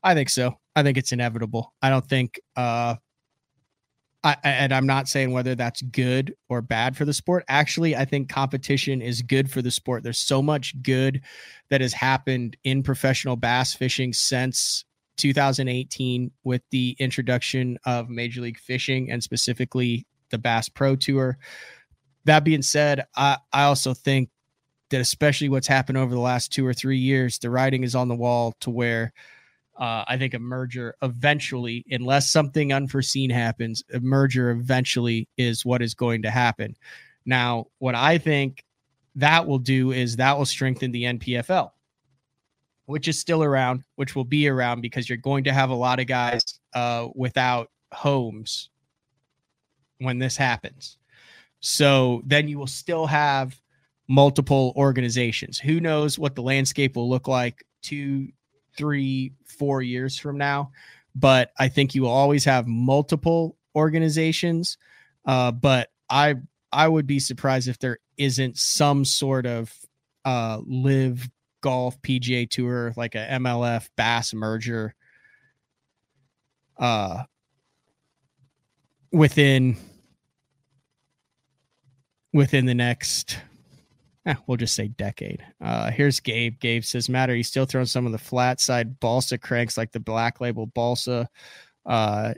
[0.02, 0.58] I think so.
[0.76, 1.74] I think it's inevitable.
[1.82, 2.96] I don't think uh,
[4.24, 7.44] I, and I'm not saying whether that's good or bad for the sport.
[7.46, 10.02] Actually, I think competition is good for the sport.
[10.02, 11.20] There's so much good
[11.68, 14.86] that has happened in professional bass fishing since
[15.18, 21.36] 2018 with the introduction of Major League Fishing and specifically the Bass Pro Tour.
[22.24, 24.30] That being said, I, I also think
[24.88, 28.08] that especially what's happened over the last two or three years, the writing is on
[28.08, 29.12] the wall to where
[29.76, 35.82] uh, I think a merger eventually, unless something unforeseen happens, a merger eventually is what
[35.82, 36.76] is going to happen.
[37.26, 38.64] Now, what I think
[39.16, 41.70] that will do is that will strengthen the NPFL,
[42.86, 46.00] which is still around, which will be around because you're going to have a lot
[46.00, 46.42] of guys
[46.74, 48.70] uh, without homes
[49.98, 50.98] when this happens.
[51.60, 53.58] So then you will still have
[54.08, 55.58] multiple organizations.
[55.58, 58.28] Who knows what the landscape will look like two,
[58.76, 60.70] three, four years from now.
[61.14, 64.78] But I think you will always have multiple organizations.
[65.24, 66.36] Uh, but I
[66.72, 69.72] I would be surprised if there isn't some sort of
[70.24, 71.28] uh, LIV
[71.60, 74.94] golf PGA tour like a MLF Bass merger
[76.78, 77.22] uh,
[79.12, 79.76] within
[82.32, 83.38] within the next
[84.26, 85.44] eh, we'll just say decade.
[85.60, 86.58] Uh, here's Gabe.
[86.60, 89.92] Gabe says, Matt, are you still throwing some of the flat side balsa cranks like
[89.92, 91.28] the black label balsa?
[91.86, 92.34] Uh,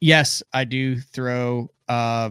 [0.00, 2.30] yes, I do throw uh,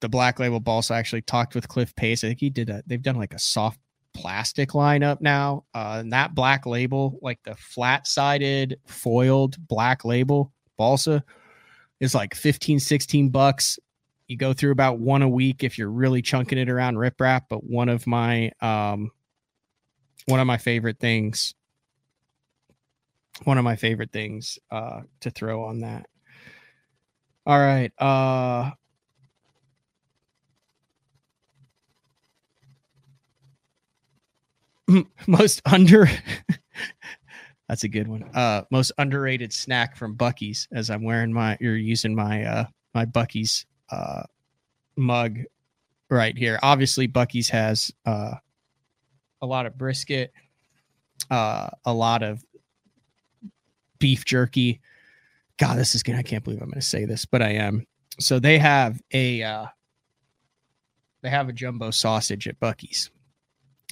[0.00, 0.94] the Black Label balsa.
[0.94, 2.24] I actually talked with Cliff Pace.
[2.24, 2.82] I think he did a.
[2.86, 3.78] They've done like a soft
[4.14, 5.64] plastic lineup now.
[5.74, 11.22] Uh, and that Black Label, like the flat sided foiled Black Label balsa,
[12.00, 13.78] is like 15, 16 bucks.
[14.30, 17.42] You go through about one a week if you're really chunking it around riprap.
[17.48, 19.10] But one of my um,
[20.26, 21.54] one of my favorite things
[23.44, 26.06] one of my favorite things uh, to throw on that.
[27.46, 27.92] All right.
[27.98, 28.70] Uh,
[35.26, 36.06] most under
[37.68, 38.24] that's a good one.
[38.34, 42.64] Uh, most underrated snack from Buc-ee's as I'm wearing my you're using my uh
[42.94, 44.22] my Buc-ee's uh
[44.96, 45.38] mug
[46.08, 46.58] right here.
[46.62, 48.34] Obviously Buc-ee's has uh
[49.42, 50.32] a lot of brisket,
[51.30, 52.44] uh a lot of
[54.00, 54.80] beef jerky.
[55.58, 56.18] God, this is gonna.
[56.18, 57.86] I can't believe I'm gonna say this, but I am.
[58.18, 59.66] So they have a uh,
[61.22, 63.10] they have a jumbo sausage at Buc-ee's,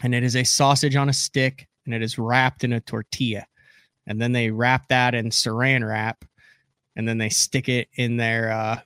[0.02, 3.46] and it is a sausage on a stick, and it is wrapped in a tortilla,
[4.06, 6.24] and then they wrap that in Saran wrap,
[6.96, 8.80] and then they stick it in their uh,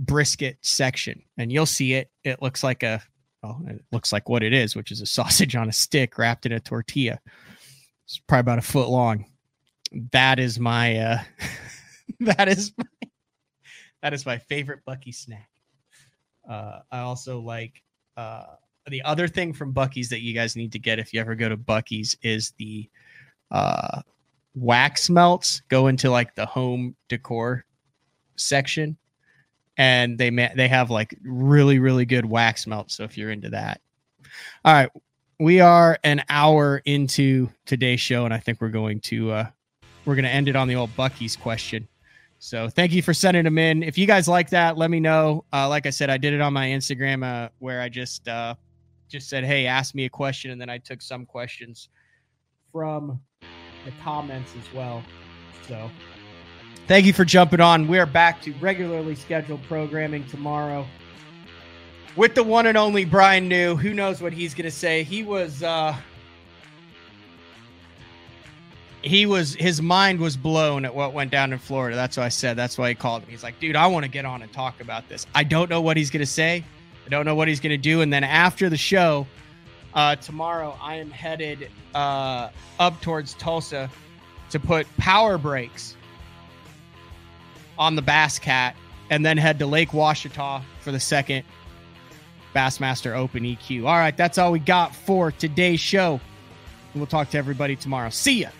[0.00, 2.10] brisket section, and you'll see it.
[2.24, 3.00] It looks like a
[3.42, 6.46] well, it looks like what it is, which is a sausage on a stick wrapped
[6.46, 7.20] in a tortilla.
[8.06, 9.26] It's probably about a foot long
[10.12, 11.18] that is my uh
[12.20, 13.08] that is my
[14.02, 15.48] that is my favorite Buc-ee snack.
[16.48, 17.82] Uh I also like
[18.16, 18.44] uh
[18.86, 21.48] the other thing from Buc-ee's that you guys need to get if you ever go
[21.48, 22.88] to Buc-ee's is the
[23.50, 24.02] uh
[24.54, 27.64] wax melts go into like the home decor
[28.36, 28.96] section
[29.76, 33.50] and they ma- they have like really really good wax melts so if you're into
[33.50, 33.80] that
[34.64, 34.90] all right
[35.38, 39.46] we are an hour into today's show and i think we're going to uh
[40.04, 41.86] we're going to end it on the old Buc-ee's question.
[42.38, 43.82] So thank you for sending them in.
[43.82, 45.44] If you guys like that, let me know.
[45.52, 48.54] Uh, like I said, I did it on my Instagram uh, where I just uh,
[49.08, 51.90] just said, "Hey, ask me a question," and then I took some questions
[52.72, 53.20] from
[53.84, 55.02] the comments as well.
[55.68, 55.90] So
[56.86, 57.88] thank you for jumping on.
[57.88, 60.86] We are back to regularly scheduled programming tomorrow
[62.16, 63.76] with the one and only Brian New.
[63.76, 65.02] Who knows what he's going to say?
[65.02, 65.96] He was uh,
[69.02, 71.96] he was his mind was blown at what went down in Florida.
[71.96, 72.56] That's what I said.
[72.56, 73.32] That's why he called me.
[73.32, 75.26] He's like, dude, I want to get on and talk about this.
[75.34, 76.64] I don't know what he's gonna say.
[77.06, 78.02] I don't know what he's gonna do.
[78.02, 79.26] And then after the show,
[79.94, 83.90] uh, tomorrow, I am headed uh, up towards Tulsa
[84.50, 85.96] to put power brakes
[87.80, 88.76] on the Bass Cat,
[89.08, 91.44] and then head to Lake Ouachita for the second
[92.54, 93.86] Bassmaster Open EQ.
[93.86, 96.20] All right, that's all we got for today's show.
[96.94, 98.10] We'll talk to everybody tomorrow.
[98.10, 98.50] See ya.